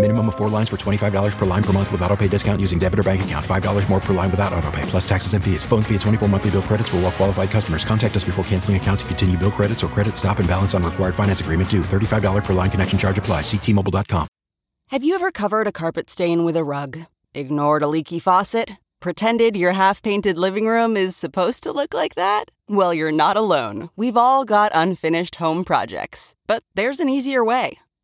Minimum 0.00 0.28
of 0.28 0.36
four 0.36 0.48
lines 0.48 0.68
for 0.68 0.76
$25 0.76 1.36
per 1.36 1.44
line 1.44 1.62
per 1.64 1.72
month 1.72 1.90
with 1.90 2.00
auto 2.02 2.16
pay 2.16 2.28
discount 2.28 2.60
using 2.60 2.78
debit 2.78 3.00
or 3.00 3.02
bank 3.02 3.22
account. 3.22 3.44
$5 3.44 3.88
more 3.90 3.98
per 3.98 4.14
line 4.14 4.30
without 4.30 4.52
auto 4.52 4.70
pay, 4.70 4.82
plus 4.82 5.08
taxes 5.08 5.34
and 5.34 5.44
fees. 5.44 5.66
Phone 5.66 5.82
fee 5.82 5.96
at 5.96 6.02
24 6.02 6.28
monthly 6.28 6.52
bill 6.52 6.62
credits 6.62 6.88
for 6.88 6.98
all 6.98 7.02
well 7.02 7.10
qualified 7.10 7.50
customers. 7.50 7.84
Contact 7.84 8.14
us 8.14 8.22
before 8.22 8.44
canceling 8.44 8.76
account 8.76 9.00
to 9.00 9.06
continue 9.06 9.36
bill 9.36 9.50
credits 9.50 9.82
or 9.82 9.88
credit 9.88 10.16
stop 10.16 10.38
and 10.38 10.48
balance 10.48 10.76
on 10.76 10.84
required 10.84 11.16
finance 11.16 11.40
agreement 11.40 11.68
due. 11.68 11.80
$35 11.80 12.44
per 12.44 12.52
line 12.52 12.70
connection 12.70 12.96
charge 12.96 13.18
apply. 13.18 13.40
Ctmobile.com. 13.40 14.28
Have 14.90 15.02
you 15.02 15.16
ever 15.16 15.32
covered 15.32 15.66
a 15.66 15.72
carpet 15.72 16.10
stain 16.10 16.44
with 16.44 16.56
a 16.56 16.62
rug? 16.62 17.00
Ignored 17.34 17.82
a 17.82 17.88
leaky 17.88 18.20
faucet? 18.20 18.70
Pretended 19.00 19.56
your 19.56 19.72
half 19.72 20.00
painted 20.00 20.38
living 20.38 20.68
room 20.68 20.96
is 20.96 21.16
supposed 21.16 21.64
to 21.64 21.72
look 21.72 21.92
like 21.92 22.14
that? 22.14 22.44
Well, 22.68 22.94
you're 22.94 23.10
not 23.10 23.36
alone. 23.36 23.90
We've 23.96 24.16
all 24.16 24.44
got 24.44 24.70
unfinished 24.76 25.36
home 25.36 25.64
projects. 25.64 26.36
But 26.46 26.62
there's 26.76 27.00
an 27.00 27.08
easier 27.08 27.44
way. 27.44 27.78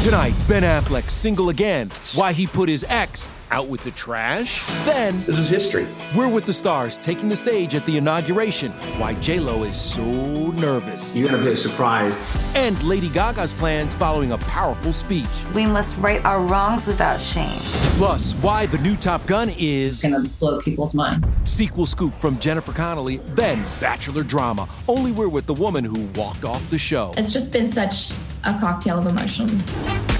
Tonight, 0.00 0.32
Ben 0.48 0.62
Affleck 0.62 1.10
single 1.10 1.50
again. 1.50 1.90
Why 2.14 2.32
he 2.32 2.46
put 2.46 2.70
his 2.70 2.86
ex 2.88 3.28
out 3.50 3.68
with 3.68 3.84
the 3.84 3.90
trash. 3.90 4.66
Then 4.86 5.26
this 5.26 5.38
is 5.38 5.50
history. 5.50 5.86
We're 6.16 6.26
with 6.26 6.46
the 6.46 6.54
stars 6.54 6.98
taking 6.98 7.28
the 7.28 7.36
stage 7.36 7.74
at 7.74 7.84
the 7.84 7.98
inauguration. 7.98 8.72
Why 8.96 9.12
J 9.16 9.40
Lo 9.40 9.62
is 9.64 9.78
so 9.78 10.02
nervous. 10.52 11.14
You're 11.14 11.28
gonna 11.28 11.44
be 11.44 11.54
surprised. 11.54 12.18
And 12.56 12.82
Lady 12.82 13.10
Gaga's 13.10 13.52
plans 13.52 13.94
following 13.94 14.32
a 14.32 14.38
powerful 14.38 14.94
speech. 14.94 15.26
We 15.54 15.66
must 15.66 16.00
right 16.00 16.24
our 16.24 16.40
wrongs 16.40 16.86
without 16.86 17.20
shame. 17.20 17.60
Plus, 17.98 18.32
why 18.36 18.64
the 18.64 18.78
new 18.78 18.96
Top 18.96 19.26
Gun 19.26 19.50
is 19.58 20.02
gonna 20.02 20.26
blow 20.38 20.62
people's 20.62 20.94
minds. 20.94 21.38
Sequel 21.44 21.84
scoop 21.84 22.16
from 22.16 22.38
Jennifer 22.38 22.72
Connelly. 22.72 23.18
Then 23.34 23.62
Bachelor 23.82 24.22
drama. 24.22 24.66
Only 24.88 25.12
we're 25.12 25.28
with 25.28 25.44
the 25.44 25.52
woman 25.54 25.84
who 25.84 26.08
walked 26.18 26.46
off 26.46 26.62
the 26.70 26.78
show. 26.78 27.12
It's 27.18 27.34
just 27.34 27.52
been 27.52 27.68
such 27.68 28.12
a 28.44 28.58
cocktail 28.58 28.98
of 28.98 29.06
emotions. 29.06 29.72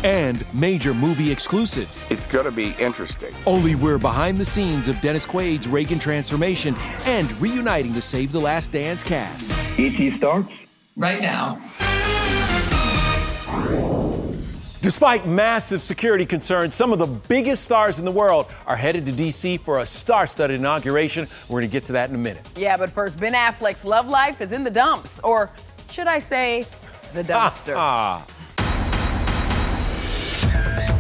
And 0.05 0.45
major 0.55 0.95
movie 0.95 1.31
exclusives. 1.31 2.11
It's 2.11 2.27
gonna 2.27 2.51
be 2.51 2.75
interesting. 2.79 3.35
Only 3.47 3.75
we're 3.75 3.99
behind 3.99 4.39
the 4.39 4.45
scenes 4.45 4.89
of 4.89 5.01
Dennis 5.01 5.27
Quaid's 5.27 5.69
Reagan 5.69 5.99
transformation 5.99 6.75
and 7.05 7.31
reuniting 7.41 7.93
the 7.93 8.03
Save 8.03 8.33
the 8.33 8.41
Last 8.41 8.73
Dance 8.73 9.03
cast. 9.03 9.51
ET 9.79 10.15
starts 10.15 10.49
right 10.97 11.21
now. 11.21 11.61
Despite 14.83 15.27
massive 15.27 15.83
security 15.83 16.25
concerns, 16.25 16.75
some 16.75 16.91
of 16.91 16.99
the 16.99 17.07
biggest 17.07 17.65
stars 17.65 17.99
in 17.99 18.07
the 18.07 18.11
world 18.11 18.47
are 18.67 18.77
headed 18.77 19.05
to 19.07 19.13
D.C. 19.13 19.59
for 19.59 19.81
a 19.81 19.87
star 19.87 20.27
studded 20.27 20.59
inauguration. 20.59 21.29
We're 21.51 21.61
going 21.61 21.69
to 21.69 21.73
get 21.73 21.85
to 21.87 21.93
that 21.93 22.09
in 22.09 22.15
a 22.15 22.19
minute. 22.19 22.49
Yeah, 22.57 22.79
but 22.79 22.89
first, 22.89 23.21
Ben 23.21 23.35
Affleck's 23.35 23.85
love 23.85 24.09
life 24.09 24.41
is 24.41 24.53
in 24.53 24.65
the 24.65 24.71
dumps, 24.71 25.21
or 25.21 25.51
should 25.91 26.07
I 26.07 26.19
say, 26.19 26.65
the 27.13 27.25
dumpster. 27.25 27.75
Ah, 27.77 28.27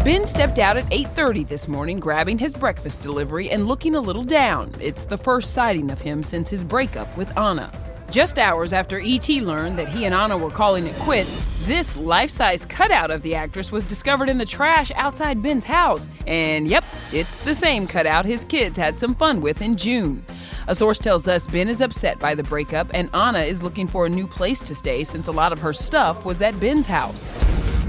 Ben 0.03 0.27
stepped 0.27 0.59
out 0.59 0.79
at 0.79 0.85
8:30 0.91 1.47
this 1.47 1.69
morning, 1.69 2.01
grabbing 2.01 2.39
his 2.39 2.55
breakfast 2.55 3.03
delivery 3.03 3.51
and 3.51 3.67
looking 3.67 3.95
a 3.95 4.01
little 4.01 4.25
down. 4.25 4.73
It's 4.81 5.05
the 5.05 5.19
first 5.19 5.53
sighting 5.53 5.91
of 5.91 6.01
him 6.01 6.23
since 6.23 6.49
his 6.49 6.65
breakup 6.65 7.15
with 7.19 7.37
Ana. 7.37 7.71
Just 8.11 8.39
hours 8.39 8.73
after 8.73 8.99
ET 9.05 9.29
learned 9.29 9.79
that 9.79 9.89
he 9.91 10.07
and 10.07 10.15
Ana 10.15 10.37
were 10.37 10.51
calling 10.51 10.87
it 10.87 10.97
quits, 11.01 11.45
this 11.67 11.97
life-size 11.97 12.67
cutout 12.67 13.11
of 13.11 13.23
the 13.23 13.37
actress 13.37 13.71
was 13.71 13.85
discovered 13.85 14.29
in 14.29 14.39
the 14.39 14.45
trash 14.45 14.91
outside 14.97 15.43
Ben's 15.43 15.65
house. 15.65 16.09
And 16.27 16.67
yep, 16.67 16.83
it's 17.13 17.39
the 17.39 17.55
same 17.55 17.87
cutout 17.87 18.25
his 18.25 18.45
kids 18.45 18.77
had 18.79 18.99
some 18.99 19.15
fun 19.15 19.41
with 19.41 19.63
in 19.63 19.77
June. 19.77 20.25
A 20.71 20.75
source 20.75 21.01
tells 21.01 21.27
us 21.27 21.49
Ben 21.49 21.69
is 21.69 21.81
upset 21.81 22.21
by 22.21 22.37
the 22.37 22.45
breakup 22.45 22.93
and 22.95 23.11
Ana 23.13 23.41
is 23.41 23.61
looking 23.61 23.89
for 23.89 24.07
a 24.07 24.09
new 24.09 24.29
place 24.29 24.61
to 24.61 24.73
stay 24.73 25.03
since 25.03 25.27
a 25.27 25.33
lot 25.33 25.51
of 25.51 25.59
her 25.59 25.73
stuff 25.73 26.25
was 26.25 26.41
at 26.43 26.61
Ben's 26.61 26.87
house. 26.87 27.31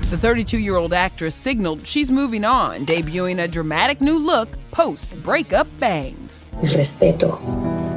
The 0.10 0.18
32 0.18 0.58
year 0.58 0.78
old 0.78 0.92
actress 0.92 1.36
signaled 1.36 1.86
she's 1.86 2.10
moving 2.10 2.44
on, 2.44 2.88
debuting 2.88 3.44
a 3.44 3.48
dramatic 3.48 4.02
new 4.02 4.18
look 4.18 4.50
post 4.72 5.14
breakup 5.22 5.68
bangs. 5.80 6.48
Respeto 6.74 7.40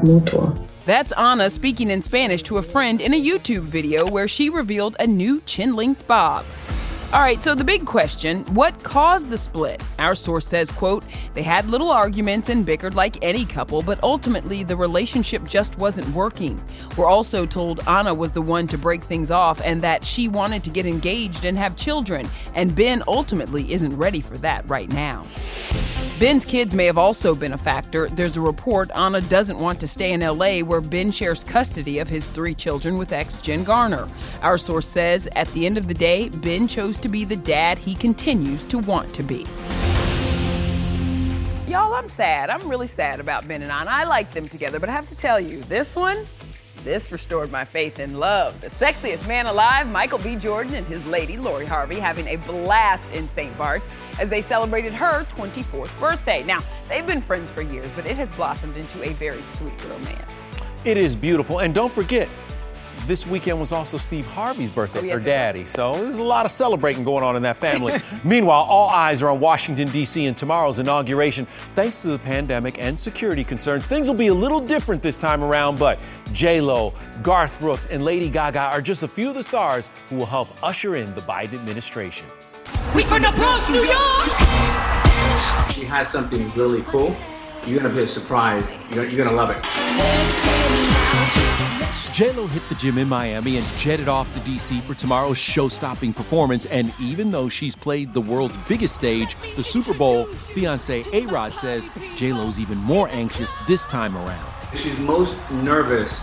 mutuo. 0.02 0.54
That's 0.84 1.12
Ana 1.12 1.48
speaking 1.48 1.90
in 1.90 2.02
Spanish 2.02 2.42
to 2.42 2.58
a 2.58 2.62
friend 2.62 3.00
in 3.00 3.14
a 3.14 3.18
YouTube 3.18 3.62
video 3.62 4.06
where 4.10 4.28
she 4.28 4.50
revealed 4.50 4.96
a 5.00 5.06
new 5.06 5.40
chin 5.46 5.74
length 5.74 6.06
bob. 6.06 6.44
All 7.14 7.20
right, 7.20 7.40
so 7.40 7.54
the 7.54 7.62
big 7.62 7.86
question, 7.86 8.44
what 8.46 8.82
caused 8.82 9.30
the 9.30 9.38
split? 9.38 9.80
Our 10.00 10.16
source 10.16 10.48
says, 10.48 10.72
quote, 10.72 11.04
they 11.34 11.44
had 11.44 11.64
little 11.66 11.92
arguments 11.92 12.48
and 12.48 12.66
bickered 12.66 12.96
like 12.96 13.22
any 13.22 13.44
couple, 13.44 13.82
but 13.82 14.02
ultimately 14.02 14.64
the 14.64 14.74
relationship 14.74 15.44
just 15.44 15.78
wasn't 15.78 16.08
working. 16.08 16.60
We're 16.96 17.06
also 17.06 17.46
told 17.46 17.86
Ana 17.86 18.12
was 18.12 18.32
the 18.32 18.42
one 18.42 18.66
to 18.66 18.76
break 18.76 19.00
things 19.00 19.30
off 19.30 19.60
and 19.64 19.80
that 19.80 20.04
she 20.04 20.26
wanted 20.26 20.64
to 20.64 20.70
get 20.70 20.86
engaged 20.86 21.44
and 21.44 21.56
have 21.56 21.76
children, 21.76 22.28
and 22.52 22.74
Ben 22.74 23.04
ultimately 23.06 23.72
isn't 23.72 23.96
ready 23.96 24.20
for 24.20 24.36
that 24.38 24.68
right 24.68 24.90
now. 24.90 25.24
Ben's 26.20 26.44
kids 26.44 26.76
may 26.76 26.86
have 26.86 26.96
also 26.96 27.34
been 27.34 27.54
a 27.54 27.58
factor. 27.58 28.08
There's 28.08 28.36
a 28.36 28.40
report 28.40 28.88
Ana 28.92 29.20
doesn't 29.22 29.58
want 29.58 29.80
to 29.80 29.88
stay 29.88 30.12
in 30.12 30.20
LA 30.20 30.60
where 30.60 30.80
Ben 30.80 31.10
shares 31.10 31.42
custody 31.42 31.98
of 31.98 32.08
his 32.08 32.28
three 32.28 32.54
children 32.54 32.96
with 32.96 33.12
ex 33.12 33.38
Jen 33.38 33.64
Garner. 33.64 34.06
Our 34.40 34.56
source 34.56 34.86
says 34.86 35.28
at 35.34 35.48
the 35.48 35.66
end 35.66 35.76
of 35.76 35.88
the 35.88 35.94
day, 35.94 36.28
Ben 36.28 36.68
chose 36.68 36.98
to 36.98 37.08
be 37.08 37.24
the 37.24 37.34
dad 37.34 37.78
he 37.78 37.96
continues 37.96 38.64
to 38.66 38.78
want 38.78 39.12
to 39.12 39.24
be. 39.24 39.44
Y'all, 41.66 41.92
I'm 41.94 42.08
sad. 42.08 42.48
I'm 42.48 42.68
really 42.68 42.86
sad 42.86 43.18
about 43.18 43.48
Ben 43.48 43.62
and 43.62 43.72
Ana. 43.72 43.90
I 43.90 44.04
like 44.04 44.30
them 44.30 44.48
together, 44.48 44.78
but 44.78 44.88
I 44.88 44.92
have 44.92 45.08
to 45.08 45.16
tell 45.16 45.40
you, 45.40 45.62
this 45.64 45.96
one, 45.96 46.26
this 46.84 47.10
restored 47.10 47.50
my 47.50 47.64
faith 47.64 47.98
in 47.98 48.18
love. 48.18 48.60
The 48.60 48.68
sexiest 48.68 49.26
man 49.26 49.46
alive, 49.46 49.88
Michael 49.88 50.18
B. 50.18 50.36
Jordan, 50.36 50.74
and 50.74 50.86
his 50.86 51.04
lady, 51.06 51.36
Lori 51.36 51.66
Harvey, 51.66 51.98
having 51.98 52.28
a 52.28 52.36
blast 52.36 53.10
in 53.12 53.26
St. 53.26 53.56
Bart's 53.56 53.90
as 54.20 54.28
they 54.28 54.42
celebrated 54.42 54.92
her 54.92 55.24
24th 55.24 55.98
birthday. 55.98 56.42
Now, 56.44 56.58
they've 56.88 57.06
been 57.06 57.22
friends 57.22 57.50
for 57.50 57.62
years, 57.62 57.92
but 57.94 58.06
it 58.06 58.16
has 58.16 58.30
blossomed 58.32 58.76
into 58.76 59.02
a 59.02 59.14
very 59.14 59.42
sweet 59.42 59.82
romance. 59.86 60.32
It 60.84 60.98
is 60.98 61.16
beautiful. 61.16 61.60
And 61.60 61.74
don't 61.74 61.92
forget, 61.92 62.28
this 63.06 63.26
weekend 63.26 63.58
was 63.60 63.72
also 63.72 63.96
Steve 63.96 64.26
Harvey's 64.26 64.70
birthday, 64.70 65.00
Oh, 65.00 65.04
yes, 65.04 65.12
her 65.12 65.18
it 65.20 65.24
daddy. 65.24 65.64
So 65.66 65.94
there's 65.94 66.18
a 66.18 66.22
lot 66.22 66.46
of 66.46 66.52
celebrating 66.52 67.04
going 67.04 67.24
on 67.24 67.36
in 67.36 67.42
that 67.42 67.56
family. 67.58 68.00
Meanwhile, 68.24 68.62
all 68.62 68.88
eyes 68.88 69.22
are 69.22 69.30
on 69.30 69.40
Washington, 69.40 69.88
D.C. 69.88 70.26
and 70.26 70.36
tomorrow's 70.36 70.78
inauguration. 70.78 71.46
Thanks 71.74 72.02
to 72.02 72.08
the 72.08 72.18
pandemic 72.18 72.78
and 72.78 72.98
security 72.98 73.44
concerns, 73.44 73.86
things 73.86 74.08
will 74.08 74.14
be 74.14 74.28
a 74.28 74.34
little 74.34 74.60
different 74.60 75.02
this 75.02 75.16
time 75.16 75.42
around, 75.44 75.78
but 75.78 75.98
J-Lo, 76.32 76.94
Garth 77.22 77.58
Brooks, 77.60 77.86
and 77.86 78.04
Lady 78.04 78.28
Gaga 78.28 78.60
are 78.60 78.80
just 78.80 79.02
a 79.02 79.08
few 79.08 79.28
of 79.28 79.34
the 79.34 79.42
stars 79.42 79.90
who 80.08 80.16
will 80.16 80.26
help 80.26 80.48
usher 80.62 80.96
in 80.96 81.14
the 81.14 81.20
Biden 81.22 81.54
administration. 81.54 82.26
We 82.94 83.04
from 83.04 83.22
the 83.22 83.32
Bronx, 83.32 83.68
New 83.68 83.84
York. 83.84 84.30
She 85.70 85.84
has 85.84 86.10
something 86.10 86.50
really 86.54 86.82
cool, 86.82 87.14
you're 87.66 87.80
gonna 87.80 87.94
be 87.94 88.06
surprised. 88.06 88.76
You're, 88.90 89.06
you're 89.06 89.24
gonna 89.24 89.36
love 89.36 89.50
it. 89.50 91.53
JLo 92.14 92.48
hit 92.48 92.62
the 92.68 92.76
gym 92.76 92.98
in 92.98 93.08
Miami 93.08 93.56
and 93.56 93.66
jetted 93.76 94.06
off 94.06 94.32
to 94.34 94.40
DC 94.48 94.80
for 94.82 94.94
tomorrow's 94.94 95.36
show-stopping 95.36 96.12
performance. 96.12 96.64
And 96.66 96.94
even 97.00 97.32
though 97.32 97.48
she's 97.48 97.74
played 97.74 98.14
the 98.14 98.20
world's 98.20 98.56
biggest 98.68 98.94
stage, 98.94 99.36
the 99.56 99.64
Super 99.64 99.92
Bowl, 99.92 100.26
fiance 100.26 101.02
A-Rod 101.12 101.54
says 101.54 101.88
JLo's 102.14 102.60
even 102.60 102.78
more 102.78 103.08
anxious 103.08 103.56
this 103.66 103.84
time 103.86 104.16
around. 104.16 104.48
She's 104.76 104.96
most 105.00 105.50
nervous 105.50 106.22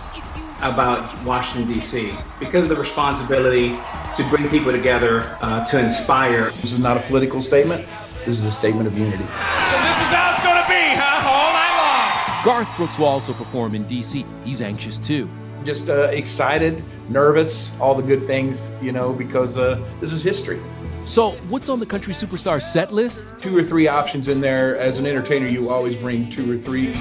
about 0.62 1.22
Washington 1.24 1.70
D.C. 1.70 2.14
because 2.40 2.64
of 2.64 2.70
the 2.70 2.76
responsibility 2.76 3.78
to 4.16 4.26
bring 4.30 4.48
people 4.48 4.72
together, 4.72 5.36
uh, 5.42 5.62
to 5.66 5.78
inspire. 5.78 6.44
This 6.44 6.72
is 6.72 6.78
not 6.78 6.96
a 6.96 7.00
political 7.00 7.42
statement. 7.42 7.86
This 8.24 8.38
is 8.38 8.44
a 8.44 8.50
statement 8.50 8.86
of 8.86 8.96
unity. 8.96 9.24
So 9.24 9.28
this 9.28 10.00
is 10.00 10.08
how 10.08 10.32
it's 10.32 10.42
going 10.42 10.56
to 10.56 10.68
be, 10.70 10.96
huh? 10.96 11.28
All 11.28 11.52
night 11.52 11.76
long. 11.76 12.44
Garth 12.46 12.76
Brooks 12.78 12.98
will 12.98 13.08
also 13.08 13.34
perform 13.34 13.74
in 13.74 13.86
D.C. 13.86 14.24
He's 14.42 14.62
anxious 14.62 14.98
too 14.98 15.28
just 15.64 15.90
uh, 15.90 16.08
excited, 16.12 16.84
nervous, 17.08 17.72
all 17.80 17.94
the 17.94 18.02
good 18.02 18.26
things, 18.26 18.70
you 18.80 18.92
know, 18.92 19.12
because 19.12 19.58
uh, 19.58 19.82
this 20.00 20.12
is 20.12 20.22
history. 20.22 20.60
So, 21.04 21.30
what's 21.48 21.68
on 21.68 21.80
the 21.80 21.86
country 21.86 22.14
superstar 22.14 22.62
set 22.62 22.92
list? 22.92 23.34
Two 23.40 23.56
or 23.56 23.64
three 23.64 23.88
options 23.88 24.28
in 24.28 24.40
there. 24.40 24.78
As 24.78 24.98
an 24.98 25.06
entertainer, 25.06 25.46
you 25.46 25.70
always 25.70 25.96
bring 25.96 26.30
two 26.30 26.52
or 26.52 26.58
three. 26.58 26.94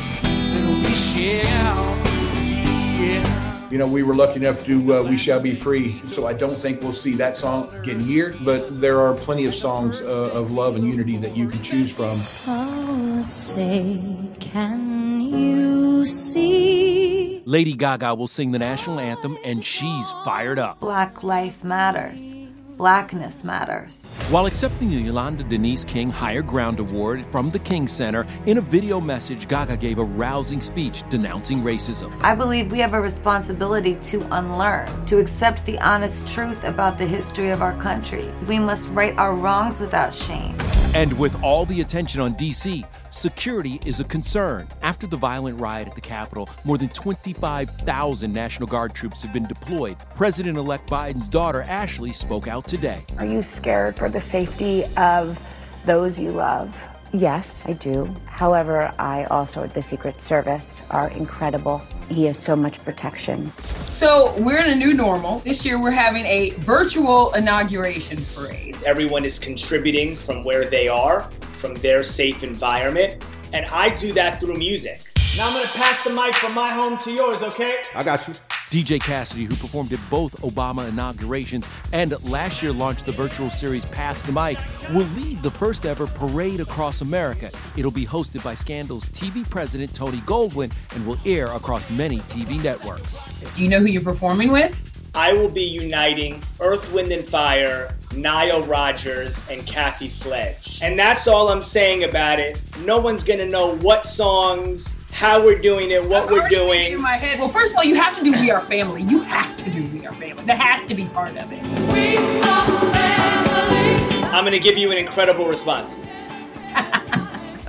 You 3.72 3.78
know, 3.78 3.88
we 3.88 4.04
were 4.04 4.14
lucky 4.14 4.36
enough 4.36 4.60
to 4.60 4.66
do 4.66 4.94
uh, 4.94 5.04
We 5.04 5.18
Shall 5.18 5.40
Be 5.40 5.56
Free, 5.56 6.02
so 6.06 6.28
I 6.28 6.34
don't 6.34 6.52
think 6.52 6.82
we'll 6.82 6.92
see 6.92 7.14
that 7.14 7.38
song 7.38 7.74
again 7.76 8.02
here, 8.02 8.36
but 8.42 8.82
there 8.82 9.00
are 9.00 9.14
plenty 9.14 9.46
of 9.46 9.56
songs 9.56 10.02
uh, 10.02 10.32
of 10.34 10.52
love 10.52 10.76
and 10.76 10.86
unity 10.86 11.16
that 11.18 11.38
you 11.38 11.48
can 11.48 11.62
choose 11.62 11.90
from. 11.90 12.20
Oh, 12.48 13.22
say, 13.24 14.02
can 14.42 14.91
you 15.32 16.06
see? 16.06 17.42
Lady 17.46 17.74
Gaga 17.74 18.16
will 18.16 18.28
sing 18.28 18.52
the 18.52 18.60
national 18.60 19.00
anthem, 19.00 19.38
and 19.44 19.66
she's 19.66 20.12
fired 20.24 20.60
up. 20.60 20.80
Black 20.80 21.24
life 21.24 21.64
matters. 21.64 22.36
Blackness 22.78 23.44
matters. 23.44 24.08
While 24.32 24.48
accepting 24.48 24.90
the 24.90 24.96
Yolanda 24.96 25.44
Denise 25.44 25.84
King 25.86 26.10
Higher 26.10 26.42
Ground 26.42 26.80
Award 26.80 27.26
from 27.28 27.52
the 27.52 27.60
King 27.60 27.88
Center, 27.88 28.26
in 28.48 28.58
a 28.58 28.62
video 28.62 29.00
message, 29.00 29.48
Gaga 29.48 29.78
gave 29.78 30.00
a 30.00 30.04
rousing 30.04 30.62
speech 30.62 31.04
denouncing 31.10 31.62
racism. 31.62 32.12
I 32.24 32.34
believe 32.34 32.72
we 32.72 32.80
have 32.80 32.96
a 32.96 33.02
responsibility 33.02 33.98
to 33.98 34.26
unlearn, 34.36 35.06
to 35.06 35.20
accept 35.20 35.64
the 35.66 35.80
honest 35.80 36.28
truth 36.28 36.64
about 36.64 36.98
the 36.98 37.06
history 37.06 37.50
of 37.50 37.62
our 37.62 37.78
country. 37.78 38.32
We 38.48 38.58
must 38.58 38.90
right 38.94 39.16
our 39.18 39.36
wrongs 39.36 39.80
without 39.80 40.12
shame. 40.12 40.56
And 40.96 41.14
with 41.20 41.44
all 41.44 41.66
the 41.66 41.82
attention 41.82 42.20
on 42.20 42.34
DC, 42.34 42.84
security 43.12 43.80
is 43.86 44.00
a 44.00 44.04
concern. 44.06 44.68
After 44.82 45.06
the 45.06 45.18
violent 45.18 45.60
riot 45.60 45.88
at 45.88 45.96
the 45.96 46.02
Capitol, 46.02 46.50
more 46.64 46.78
than 46.78 46.90
25,000 46.90 48.34
National 48.34 48.68
Guard 48.68 48.94
troops 48.96 49.22
have 49.22 49.34
been 49.34 49.46
deployed. 49.46 49.98
President 50.16 50.58
elect 50.58 50.90
Biden's 50.90 51.30
daughter, 51.30 51.62
Ashley, 51.64 52.14
spoke 52.14 52.48
out 52.48 52.66
today. 52.66 53.04
Are 53.18 53.26
you 53.26 53.42
scared 53.42 53.96
for 53.96 54.10
the 54.10 54.22
safety 54.22 54.86
of 54.98 55.40
those 55.86 56.20
you 56.20 56.32
love? 56.32 56.88
Yes, 57.14 57.66
I 57.68 57.74
do. 57.74 58.14
However, 58.26 58.94
I 58.98 59.26
also, 59.26 59.68
the 59.68 59.82
Secret 59.82 60.22
Service, 60.22 60.82
are 60.92 61.10
incredible. 61.10 61.82
He 62.08 62.24
has 62.26 62.40
so 62.40 62.56
much 62.56 62.82
protection. 62.86 63.52
So, 63.58 64.34
we're 64.38 64.60
in 64.60 64.70
a 64.72 64.76
new 64.76 64.94
normal. 64.94 65.40
This 65.40 65.66
year, 65.66 65.78
we're 65.78 65.92
having 65.92 66.26
a 66.26 66.52
virtual 66.52 67.34
inauguration 67.34 68.24
parade. 68.34 68.78
Everyone 68.86 69.26
is 69.26 69.40
contributing 69.40 70.16
from 70.16 70.46
where 70.46 70.70
they 70.70 70.88
are 70.88 71.30
from 71.62 71.76
their 71.76 72.04
safe 72.04 72.44
environment. 72.44 73.24
And 73.54 73.66
I 73.68 73.96
do 73.96 74.12
that 74.14 74.40
through 74.40 74.58
music. 74.58 75.04
Now 75.38 75.48
I'm 75.48 75.54
gonna 75.54 75.68
pass 75.68 76.04
the 76.04 76.10
mic 76.10 76.36
from 76.36 76.54
my 76.56 76.70
home 76.70 76.98
to 76.98 77.12
yours, 77.12 77.42
okay? 77.44 77.84
I 77.96 78.04
got 78.04 78.28
you. 78.28 78.34
DJ 78.72 79.02
Cassidy, 79.02 79.44
who 79.44 79.56
performed 79.56 79.92
at 79.92 80.00
both 80.10 80.42
Obama 80.42 80.88
inaugurations 80.88 81.68
and 81.92 82.12
last 82.30 82.64
year 82.64 82.72
launched 82.72 83.06
the 83.06 83.12
virtual 83.12 83.50
series 83.50 83.84
Pass 83.86 84.22
the 84.22 84.32
Mic, 84.32 84.58
will 84.94 85.08
lead 85.22 85.44
the 85.44 85.52
first 85.52 85.86
ever 85.86 86.08
parade 86.08 86.62
across 86.62 87.02
America. 87.02 87.52
It'll 87.78 87.92
be 87.92 88.06
hosted 88.06 88.44
by 88.46 88.56
Scandal's 88.56 89.06
TV 89.08 89.50
president 89.50 89.94
Tony 89.94 90.20
Goldwyn 90.20 90.72
and 90.96 91.06
will 91.06 91.18
air 91.26 91.48
across 91.48 91.90
many 91.90 92.20
TV 92.20 92.64
networks. 92.64 93.18
Do 93.56 93.62
you 93.62 93.70
know 93.70 93.80
who 93.80 93.88
you're 93.88 94.02
performing 94.02 94.52
with? 94.52 94.91
I 95.14 95.34
will 95.34 95.50
be 95.50 95.64
uniting 95.64 96.42
Earth, 96.62 96.94
Wind, 96.94 97.12
and 97.12 97.28
Fire, 97.28 97.94
Nile 98.16 98.62
Rodgers, 98.64 99.46
and 99.50 99.66
Kathy 99.68 100.08
Sledge. 100.08 100.80
And 100.82 100.98
that's 100.98 101.28
all 101.28 101.50
I'm 101.50 101.62
saying 101.62 102.06
about 102.06 102.40
it. 102.40 102.62
No 102.86 103.00
one's 103.02 103.22
gonna 103.22 103.46
know 103.46 103.76
what 103.78 104.06
songs, 104.06 104.98
how 105.12 105.44
we're 105.44 105.60
doing 105.60 105.92
it, 105.92 106.08
what 106.08 106.28
I'm 106.28 106.32
we're 106.32 106.48
doing. 106.48 106.94
In 106.94 107.02
my 107.02 107.18
head. 107.18 107.40
Well, 107.40 107.50
first 107.50 107.74
of 107.74 107.78
all, 107.78 107.84
you 107.84 107.96
have 107.96 108.16
to 108.18 108.24
do 108.24 108.32
We 108.32 108.52
Are 108.52 108.62
Family. 108.62 109.04
You 109.04 109.20
have 109.22 109.58
to 109.58 109.70
do 109.70 109.86
We 109.88 110.06
Are 110.06 110.14
Family. 110.14 110.44
That 110.46 110.60
has 110.60 110.88
to 110.88 110.96
be 110.96 111.06
part 111.06 111.36
of 111.36 111.52
it. 111.52 111.62
We 111.62 112.18
are 112.48 112.66
family. 112.94 114.24
I'm 114.32 114.46
gonna 114.46 114.60
give 114.60 114.78
you 114.78 114.94
an 114.94 114.98
incredible 114.98 115.46
response. 115.46 115.98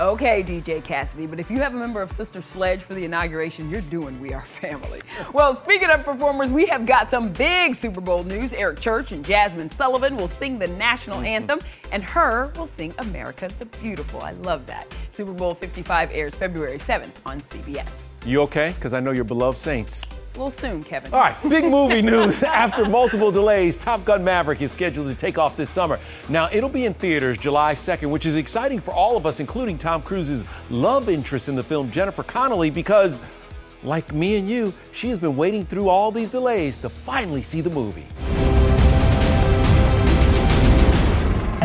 Okay, 0.02 0.42
DJ 0.42 0.82
Cassidy, 0.82 1.28
but 1.28 1.38
if 1.38 1.48
you 1.48 1.58
have 1.58 1.74
a 1.74 1.76
member 1.76 2.02
of 2.02 2.10
Sister 2.10 2.42
Sledge 2.42 2.80
for 2.80 2.92
the 2.92 3.04
inauguration, 3.04 3.70
you're 3.70 3.82
doing 3.82 4.18
We 4.20 4.34
Are 4.34 4.42
Family. 4.42 5.00
Well, 5.32 5.54
speaking 5.54 5.90
of 5.90 6.04
performers, 6.04 6.50
we 6.50 6.66
have 6.66 6.86
got 6.86 7.08
some 7.08 7.32
big 7.32 7.76
Super 7.76 8.00
Bowl 8.00 8.24
news. 8.24 8.52
Eric 8.52 8.80
Church 8.80 9.12
and 9.12 9.24
Jazmine 9.24 9.72
Sullivan 9.72 10.16
will 10.16 10.26
sing 10.26 10.58
the 10.58 10.66
national 10.66 11.18
mm-hmm. 11.18 11.26
anthem, 11.26 11.60
and 11.92 12.02
H.E.R. 12.02 12.52
will 12.56 12.66
sing 12.66 12.92
America 12.98 13.48
the 13.60 13.66
Beautiful. 13.66 14.20
I 14.22 14.32
love 14.32 14.66
that. 14.66 14.92
Super 15.12 15.32
Bowl 15.32 15.54
55 15.54 16.10
airs 16.12 16.34
February 16.34 16.78
7th 16.78 17.12
on 17.24 17.40
CBS. 17.40 18.26
You 18.26 18.42
okay? 18.42 18.72
Because 18.74 18.94
I 18.94 18.98
know 18.98 19.12
your 19.12 19.22
beloved 19.22 19.56
Saints. 19.56 20.04
It's 20.32 20.38
a 20.38 20.44
little 20.44 20.50
soon, 20.50 20.82
Kevin. 20.82 21.12
All 21.12 21.20
right, 21.20 21.36
big 21.46 21.66
movie 21.66 22.00
news. 22.10 22.42
After 22.42 22.86
multiple 22.86 23.30
delays, 23.30 23.76
Top 23.76 24.02
Gun 24.06 24.24
Maverick 24.24 24.62
is 24.62 24.72
scheduled 24.72 25.08
to 25.08 25.14
take 25.14 25.36
off 25.36 25.58
this 25.58 25.68
summer. 25.68 26.00
Now, 26.30 26.48
it'll 26.50 26.70
be 26.70 26.86
in 26.86 26.94
theaters 26.94 27.36
July 27.36 27.74
2nd, 27.74 28.08
which 28.08 28.24
is 28.24 28.36
exciting 28.36 28.80
for 28.80 28.94
all 28.94 29.18
of 29.18 29.26
us, 29.26 29.40
including 29.40 29.76
Tom 29.76 30.00
Cruise's 30.00 30.46
love 30.70 31.10
interest 31.10 31.50
in 31.50 31.54
the 31.54 31.62
film, 31.62 31.90
Jennifer 31.90 32.22
Connelly, 32.22 32.70
because, 32.70 33.20
like 33.82 34.14
me 34.14 34.36
and 34.36 34.48
you, 34.48 34.72
she 34.94 35.10
has 35.10 35.18
been 35.18 35.36
waiting 35.36 35.66
through 35.66 35.90
all 35.90 36.10
these 36.10 36.30
delays 36.30 36.78
to 36.78 36.88
finally 36.88 37.42
see 37.42 37.60
the 37.60 37.68
movie. 37.68 38.06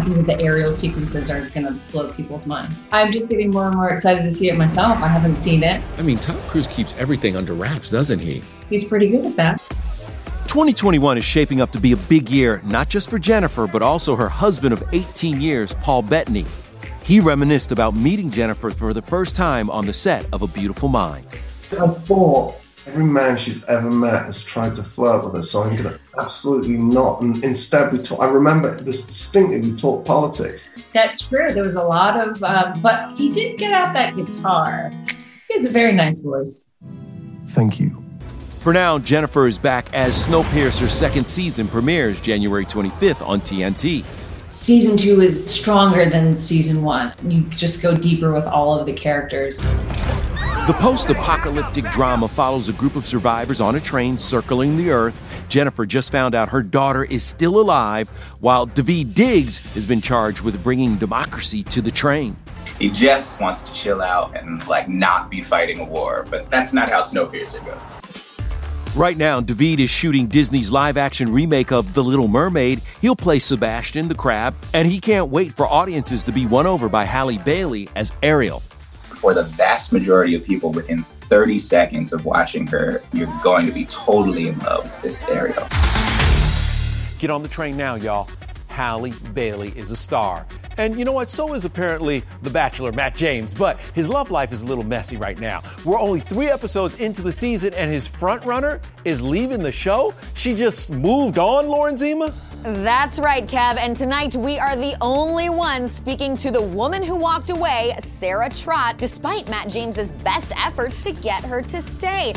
I 0.07 0.09
think 0.09 0.25
that 0.25 0.37
the 0.37 0.41
aerial 0.41 0.71
sequences 0.71 1.29
are 1.29 1.49
going 1.49 1.65
to 1.65 1.73
blow 1.91 2.13
people's 2.13 2.45
minds. 2.45 2.89
I'm 2.93 3.11
just 3.11 3.29
getting 3.29 3.51
more 3.51 3.67
and 3.67 3.75
more 3.75 3.89
excited 3.89 4.23
to 4.23 4.31
see 4.31 4.49
it 4.49 4.55
myself. 4.55 4.99
I 4.99 5.09
haven't 5.09 5.35
seen 5.35 5.63
it. 5.63 5.83
I 5.97 6.01
mean, 6.01 6.17
Tom 6.17 6.39
Cruise 6.47 6.69
keeps 6.69 6.95
everything 6.95 7.35
under 7.35 7.53
wraps, 7.53 7.89
doesn't 7.89 8.19
he? 8.19 8.41
He's 8.69 8.85
pretty 8.85 9.09
good 9.09 9.25
at 9.25 9.35
that. 9.35 9.57
2021 10.47 11.17
is 11.17 11.25
shaping 11.25 11.59
up 11.59 11.71
to 11.71 11.79
be 11.81 11.91
a 11.91 11.97
big 11.97 12.29
year, 12.29 12.61
not 12.63 12.87
just 12.87 13.09
for 13.09 13.19
Jennifer, 13.19 13.67
but 13.67 13.81
also 13.81 14.15
her 14.15 14.29
husband 14.29 14.71
of 14.71 14.81
18 14.93 15.41
years, 15.41 15.75
Paul 15.81 16.03
Bettany. 16.03 16.45
He 17.03 17.19
reminisced 17.19 17.73
about 17.73 17.93
meeting 17.93 18.29
Jennifer 18.29 18.71
for 18.71 18.93
the 18.93 19.01
first 19.01 19.35
time 19.35 19.69
on 19.69 19.85
the 19.85 19.93
set 19.93 20.25
of 20.31 20.41
A 20.41 20.47
Beautiful 20.47 20.87
Mind. 20.87 21.27
I 21.73 21.85
thought 21.89 22.55
Every 22.97 23.11
man 23.11 23.37
she's 23.37 23.63
ever 23.65 23.91
met 23.91 24.25
has 24.25 24.41
tried 24.41 24.73
to 24.73 24.83
flirt 24.83 25.23
with 25.23 25.35
her, 25.35 25.43
so 25.43 25.61
I'm 25.61 25.75
going 25.75 25.83
to 25.83 25.99
absolutely 26.17 26.77
not. 26.77 27.21
And 27.21 27.45
instead, 27.45 27.93
we 27.93 27.99
talk. 27.99 28.19
I 28.21 28.25
remember 28.25 28.75
this 28.81 29.05
distinctly. 29.05 29.61
We 29.61 29.75
talked 29.75 30.07
politics. 30.07 30.71
That's 30.93 31.27
true. 31.27 31.53
There 31.53 31.61
was 31.61 31.75
a 31.75 31.83
lot 31.83 32.19
of, 32.19 32.41
um, 32.41 32.81
but 32.81 33.15
he 33.15 33.29
did 33.29 33.59
get 33.59 33.71
out 33.71 33.93
that 33.93 34.15
guitar. 34.15 34.91
He 35.47 35.53
has 35.53 35.65
a 35.65 35.69
very 35.69 35.93
nice 35.93 36.21
voice. 36.21 36.71
Thank 37.49 37.79
you. 37.79 38.03
For 38.61 38.73
now, 38.73 38.97
Jennifer 38.97 39.45
is 39.45 39.59
back 39.59 39.93
as 39.93 40.15
Snowpiercer's 40.27 40.91
second 40.91 41.27
season 41.27 41.67
premieres 41.67 42.19
January 42.19 42.65
25th 42.65 43.23
on 43.27 43.41
TNT. 43.41 44.05
Season 44.49 44.97
two 44.97 45.21
is 45.21 45.53
stronger 45.53 46.09
than 46.09 46.33
season 46.33 46.81
one. 46.81 47.13
You 47.27 47.41
just 47.41 47.83
go 47.83 47.93
deeper 47.93 48.33
with 48.33 48.47
all 48.47 48.79
of 48.79 48.87
the 48.87 48.93
characters. 48.93 49.61
The 50.67 50.73
post 50.73 51.09
apocalyptic 51.09 51.85
drama 51.91 52.27
follows 52.27 52.67
a 52.67 52.73
group 52.73 52.97
of 52.97 53.05
survivors 53.05 53.61
on 53.61 53.77
a 53.77 53.79
train 53.79 54.17
circling 54.17 54.75
the 54.75 54.91
Earth. 54.91 55.17
Jennifer 55.47 55.85
just 55.85 56.11
found 56.11 56.35
out 56.35 56.49
her 56.49 56.61
daughter 56.61 57.05
is 57.05 57.23
still 57.23 57.61
alive, 57.61 58.09
while 58.41 58.67
Daveed 58.67 59.13
Diggs 59.13 59.59
has 59.75 59.85
been 59.85 60.01
charged 60.01 60.41
with 60.41 60.61
bringing 60.61 60.97
democracy 60.97 61.63
to 61.63 61.81
the 61.81 61.89
train. 61.89 62.35
He 62.79 62.89
just 62.89 63.39
wants 63.39 63.63
to 63.63 63.73
chill 63.73 64.01
out 64.01 64.35
and, 64.35 64.67
like, 64.67 64.89
not 64.89 65.31
be 65.31 65.39
fighting 65.41 65.79
a 65.79 65.85
war, 65.85 66.27
but 66.29 66.51
that's 66.51 66.73
not 66.73 66.89
how 66.89 66.99
Snowpiercer 66.99 67.65
goes. 67.65 68.93
Right 68.93 69.15
now, 69.15 69.39
Daveed 69.39 69.79
is 69.79 69.89
shooting 69.89 70.27
Disney's 70.27 70.69
live 70.69 70.97
action 70.97 71.31
remake 71.31 71.71
of 71.71 71.93
The 71.93 72.03
Little 72.03 72.27
Mermaid. 72.27 72.81
He'll 72.99 73.15
play 73.15 73.39
Sebastian 73.39 74.09
the 74.09 74.15
Crab, 74.15 74.53
and 74.73 74.85
he 74.85 74.99
can't 74.99 75.29
wait 75.29 75.53
for 75.53 75.65
audiences 75.65 76.23
to 76.23 76.33
be 76.33 76.45
won 76.45 76.67
over 76.67 76.89
by 76.89 77.05
Halle 77.05 77.37
Bailey 77.37 77.87
as 77.95 78.11
Ariel 78.21 78.61
for 79.17 79.33
the 79.33 79.43
vast 79.43 79.91
majority 79.91 80.35
of 80.35 80.45
people 80.45 80.71
within 80.71 81.03
30 81.03 81.59
seconds 81.59 82.13
of 82.13 82.25
watching 82.25 82.67
her, 82.67 83.01
you're 83.13 83.33
going 83.43 83.65
to 83.65 83.71
be 83.71 83.85
totally 83.85 84.47
in 84.47 84.59
love 84.59 84.83
with 84.83 85.01
this 85.01 85.27
Ariel. 85.27 85.67
Get 87.19 87.29
on 87.31 87.41
the 87.41 87.49
train 87.49 87.75
now, 87.75 87.95
y'all. 87.95 88.29
Halle 88.67 89.11
Bailey 89.33 89.73
is 89.75 89.89
a 89.91 89.95
star. 89.95 90.45
And 90.77 90.97
you 90.97 91.05
know 91.05 91.11
what? 91.11 91.29
So 91.29 91.53
is 91.53 91.65
apparently 91.65 92.23
The 92.43 92.49
Bachelor, 92.49 92.91
Matt 92.91 93.15
James. 93.15 93.53
But 93.53 93.79
his 93.93 94.07
love 94.07 94.31
life 94.31 94.51
is 94.51 94.61
a 94.61 94.65
little 94.65 94.83
messy 94.83 95.17
right 95.17 95.39
now. 95.39 95.63
We're 95.83 95.99
only 95.99 96.19
three 96.19 96.49
episodes 96.49 96.95
into 96.95 97.21
the 97.21 97.31
season, 97.31 97.73
and 97.73 97.91
his 97.91 98.07
frontrunner 98.07 98.81
is 99.03 99.23
leaving 99.23 99.63
the 99.63 99.71
show. 99.71 100.13
She 100.35 100.53
just 100.53 100.91
moved 100.91 101.39
on, 101.39 101.67
Lauren 101.67 101.97
Zima? 101.97 102.33
That's 102.63 103.17
right, 103.19 103.47
Kev. 103.47 103.77
And 103.77 103.95
tonight 103.95 104.35
we 104.35 104.59
are 104.59 104.75
the 104.75 104.95
only 105.01 105.49
ones 105.49 105.91
speaking 105.91 106.35
to 106.37 106.51
the 106.51 106.61
woman 106.61 107.01
who 107.01 107.15
walked 107.15 107.49
away, 107.49 107.95
Sarah 107.99 108.49
Trott, 108.49 108.97
despite 108.97 109.49
Matt 109.49 109.69
James's 109.69 110.11
best 110.11 110.51
efforts 110.57 110.99
to 111.01 111.11
get 111.11 111.43
her 111.43 111.61
to 111.61 111.81
stay. 111.81 112.33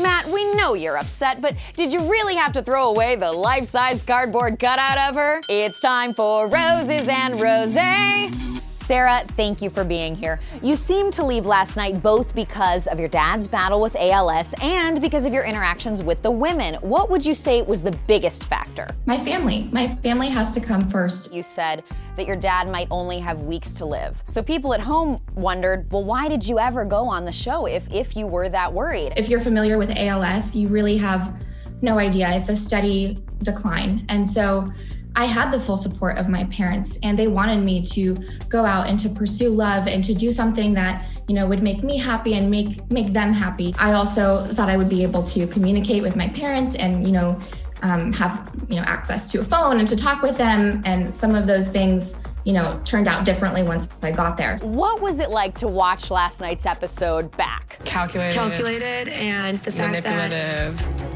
Matt, 0.00 0.26
we 0.28 0.52
know 0.54 0.74
you're 0.74 0.98
upset, 0.98 1.40
but 1.40 1.54
did 1.74 1.92
you 1.92 2.10
really 2.10 2.34
have 2.34 2.52
to 2.52 2.62
throw 2.62 2.88
away 2.88 3.16
the 3.16 3.30
life 3.30 3.66
size 3.66 4.02
cardboard 4.02 4.58
cutout 4.58 5.10
of 5.10 5.14
her? 5.14 5.40
It's 5.48 5.80
time 5.80 6.14
for 6.14 6.48
Roses 6.48 7.08
and 7.08 7.40
Rose. 7.40 8.63
Sarah, 8.86 9.24
thank 9.28 9.62
you 9.62 9.70
for 9.70 9.82
being 9.82 10.14
here. 10.14 10.38
You 10.60 10.76
seemed 10.76 11.14
to 11.14 11.24
leave 11.24 11.46
last 11.46 11.74
night 11.74 12.02
both 12.02 12.34
because 12.34 12.86
of 12.86 12.98
your 12.98 13.08
dad's 13.08 13.48
battle 13.48 13.80
with 13.80 13.96
ALS 13.96 14.54
and 14.60 15.00
because 15.00 15.24
of 15.24 15.32
your 15.32 15.44
interactions 15.44 16.02
with 16.02 16.20
the 16.20 16.30
women. 16.30 16.74
What 16.82 17.08
would 17.08 17.24
you 17.24 17.34
say 17.34 17.62
was 17.62 17.80
the 17.80 17.98
biggest 18.06 18.44
factor? 18.44 18.86
My 19.06 19.16
family. 19.16 19.70
My 19.72 19.88
family 19.88 20.28
has 20.28 20.52
to 20.52 20.60
come 20.60 20.86
first. 20.86 21.32
You 21.32 21.42
said 21.42 21.82
that 22.16 22.26
your 22.26 22.36
dad 22.36 22.68
might 22.68 22.88
only 22.90 23.18
have 23.20 23.44
weeks 23.44 23.72
to 23.74 23.86
live. 23.86 24.22
So 24.26 24.42
people 24.42 24.74
at 24.74 24.80
home 24.80 25.18
wondered, 25.34 25.90
well, 25.90 26.04
why 26.04 26.28
did 26.28 26.46
you 26.46 26.58
ever 26.58 26.84
go 26.84 27.08
on 27.08 27.24
the 27.24 27.32
show 27.32 27.64
if, 27.64 27.90
if 27.90 28.14
you 28.14 28.26
were 28.26 28.50
that 28.50 28.70
worried? 28.70 29.14
If 29.16 29.30
you're 29.30 29.40
familiar 29.40 29.78
with 29.78 29.96
ALS, 29.96 30.54
you 30.54 30.68
really 30.68 30.98
have 30.98 31.42
no 31.80 31.98
idea. 31.98 32.28
It's 32.34 32.50
a 32.50 32.56
steady 32.56 33.24
decline. 33.42 34.04
And 34.10 34.28
so 34.28 34.70
I 35.16 35.26
had 35.26 35.52
the 35.52 35.60
full 35.60 35.76
support 35.76 36.18
of 36.18 36.28
my 36.28 36.44
parents, 36.44 36.98
and 37.02 37.18
they 37.18 37.28
wanted 37.28 37.62
me 37.64 37.82
to 37.86 38.16
go 38.48 38.64
out 38.64 38.88
and 38.88 38.98
to 39.00 39.08
pursue 39.08 39.50
love 39.50 39.86
and 39.86 40.02
to 40.04 40.14
do 40.14 40.32
something 40.32 40.74
that 40.74 41.06
you 41.28 41.34
know 41.34 41.46
would 41.46 41.62
make 41.62 41.82
me 41.82 41.96
happy 41.96 42.34
and 42.34 42.50
make 42.50 42.90
make 42.90 43.12
them 43.12 43.32
happy. 43.32 43.74
I 43.78 43.92
also 43.92 44.44
thought 44.46 44.68
I 44.68 44.76
would 44.76 44.88
be 44.88 45.02
able 45.02 45.22
to 45.24 45.46
communicate 45.46 46.02
with 46.02 46.16
my 46.16 46.28
parents 46.28 46.74
and 46.74 47.06
you 47.06 47.12
know 47.12 47.38
um, 47.82 48.12
have 48.14 48.50
you 48.68 48.76
know 48.76 48.82
access 48.82 49.30
to 49.32 49.40
a 49.40 49.44
phone 49.44 49.78
and 49.78 49.88
to 49.88 49.96
talk 49.96 50.22
with 50.22 50.36
them, 50.36 50.82
and 50.84 51.14
some 51.14 51.34
of 51.34 51.46
those 51.46 51.68
things 51.68 52.16
you 52.44 52.52
know 52.52 52.80
turned 52.84 53.06
out 53.06 53.24
differently 53.24 53.62
once 53.62 53.88
I 54.02 54.10
got 54.10 54.36
there. 54.36 54.58
What 54.58 55.00
was 55.00 55.20
it 55.20 55.30
like 55.30 55.54
to 55.58 55.68
watch 55.68 56.10
last 56.10 56.40
night's 56.40 56.66
episode 56.66 57.34
back? 57.36 57.78
Calculated, 57.84 58.34
calculated, 58.34 59.08
and 59.08 59.62
the 59.62 59.72
fact 59.72 59.90
manipulative. 59.92 61.13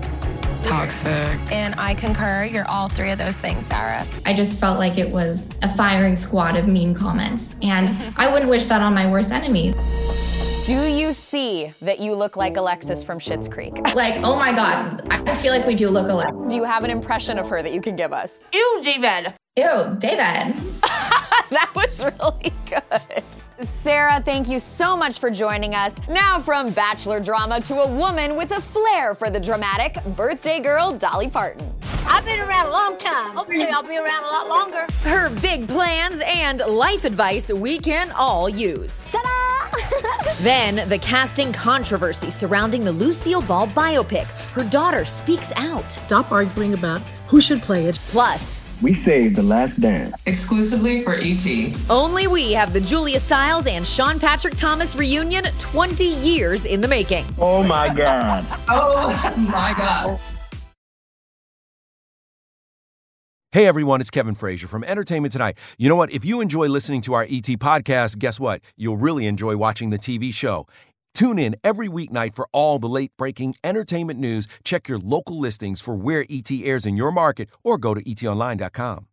Toxic. 0.63 1.07
And 1.53 1.75
I 1.79 1.95
concur. 1.95 2.45
You're 2.45 2.69
all 2.69 2.89
three 2.89 3.11
of 3.11 3.19
those 3.19 3.37
things, 3.37 3.67
Sarah. 3.67 4.07
I 4.27 4.35
just 4.35 4.61
felt 4.61 4.79
like 4.79 4.99
it 4.99 5.09
was 5.09 5.49
a 5.63 5.75
firing 5.77 6.17
squad 6.17 6.57
of 6.57 6.67
mean 6.69 6.95
comments. 6.95 7.57
And 7.63 7.93
I 8.17 8.31
wouldn't 8.33 8.51
wish 8.51 8.67
that 8.67 8.83
on 8.83 8.95
my 8.95 9.09
worst 9.11 9.33
enemy. 9.33 9.75
Do 10.67 10.85
you 10.87 11.15
see 11.15 11.73
that 11.81 11.99
you 11.99 12.15
look 12.15 12.37
like 12.37 12.59
Alexis 12.59 13.03
from 13.03 13.19
Schitt's 13.19 13.49
Creek? 13.49 13.75
Like, 13.95 14.17
oh 14.19 14.37
my 14.37 14.53
God, 14.53 15.07
I 15.11 15.35
feel 15.39 15.53
like 15.53 15.67
we 15.67 15.75
do 15.75 15.89
look 15.89 16.09
alike. 16.09 16.33
Do 16.49 16.55
you 16.55 16.63
have 16.65 16.85
an 16.85 16.91
impression 16.91 17.39
of 17.39 17.49
her 17.49 17.63
that 17.63 17.73
you 17.73 17.81
can 17.81 17.97
give 17.97 18.13
us? 18.13 18.45
Ew, 18.53 18.81
David. 18.83 19.35
Ew, 19.57 19.97
David. 19.99 20.55
that 21.51 21.73
was 21.75 22.05
really 22.05 22.53
good. 22.67 23.23
Sarah, 23.61 24.23
thank 24.25 24.49
you 24.49 24.61
so 24.61 24.97
much 24.97 25.19
for 25.19 25.31
joining 25.31 25.75
us. 25.75 25.97
Now, 26.09 26.39
from 26.39 26.71
bachelor 26.73 27.21
drama 27.21 27.61
to 27.63 27.77
a 27.81 27.89
woman 27.89 28.37
with 28.37 28.53
a 28.53 28.61
flair 28.61 29.15
for 29.15 29.31
the 29.31 29.41
dramatic, 29.41 29.97
birthday 30.15 30.61
girl 30.61 30.93
Dolly 30.93 31.29
Parton. 31.29 31.73
I've 32.07 32.25
been 32.25 32.41
around 32.41 32.69
a 32.69 32.71
long 32.71 32.97
time. 32.99 33.35
Hopefully, 33.35 33.65
I'll 33.65 33.83
be 33.83 33.97
around 33.97 34.25
a 34.25 34.27
lot 34.27 34.49
longer. 34.49 34.87
Her 35.03 35.29
big 35.41 35.67
plans 35.69 36.23
and 36.25 36.61
life 36.61 37.05
advice 37.05 37.53
we 37.53 37.79
can 37.79 38.11
all 38.13 38.49
use. 38.49 39.07
Ta-da! 39.07 40.35
then, 40.41 40.89
the 40.89 40.99
casting 40.99 41.53
controversy 41.53 42.31
surrounding 42.31 42.85
the 42.85 42.93
Lucille 42.93 43.43
Ball 43.43 43.67
biopic. 43.69 44.25
Her 44.53 44.65
daughter 44.65 45.05
speaks 45.05 45.53
out. 45.57 45.91
Stop 45.91 46.31
arguing 46.31 46.75
about 46.75 47.01
who 47.27 47.41
should 47.41 47.61
play 47.61 47.87
it. 47.87 47.99
Plus, 48.09 48.63
we 48.83 48.95
saved 49.03 49.37
The 49.37 49.43
Last 49.43 49.81
Dance. 49.81 50.15
Exclusively 50.27 51.03
for 51.03 51.15
ET. 51.15 51.47
Only 51.91 52.27
we 52.27 52.53
have 52.53 52.73
the 52.73 52.81
Julia 52.81 53.19
Stiles 53.19 53.67
and 53.67 53.87
Sean 53.87 54.19
Patrick 54.19 54.57
Thomas 54.57 54.95
reunion 54.95 55.45
20 55.59 56.05
years 56.05 56.67
in 56.67 56.81
the 56.81 56.89
making. 56.89 57.25
Oh 57.39 57.63
my 57.63 57.93
God. 57.93 58.45
oh 58.69 59.35
my 59.51 59.75
God. 59.77 60.21
Hey 63.51 63.67
everyone, 63.67 64.03
it's 64.03 64.11
Kevin 64.11 64.35
Frazier 64.35 64.69
from 64.69 64.85
Entertainment 64.85 65.33
Tonight. 65.33 65.57
You 65.79 65.89
know 65.89 65.97
what? 65.97 66.13
If 66.13 66.23
you 66.23 66.43
enjoy 66.43 66.69
listening 66.69 67.01
to 67.01 67.15
our 67.15 67.23
ET 67.23 67.49
podcast, 67.59 68.19
guess 68.19 68.39
what? 68.39 68.61
You'll 68.77 68.99
really 68.99 69.27
enjoy 69.27 69.57
watching 69.57 69.89
the 69.89 69.99
TV 69.99 70.35
show. 70.35 70.67
Tune 71.15 71.39
in 71.39 71.57
every 71.65 71.89
weeknight 71.89 72.35
for 72.35 72.49
all 72.53 72.79
the 72.79 72.89
late 72.89 73.13
breaking 73.17 73.57
entertainment 73.65 74.21
news. 74.21 74.47
Check 74.65 74.89
your 74.89 74.99
local 74.99 75.39
listings 75.39 75.81
for 75.81 75.95
where 75.95 76.25
ET 76.31 76.51
airs 76.51 76.87
in 76.87 76.97
your 76.97 77.11
market 77.11 77.51
or 77.63 77.79
go 77.79 77.95
to 77.95 78.03
etonline.com. 78.03 79.07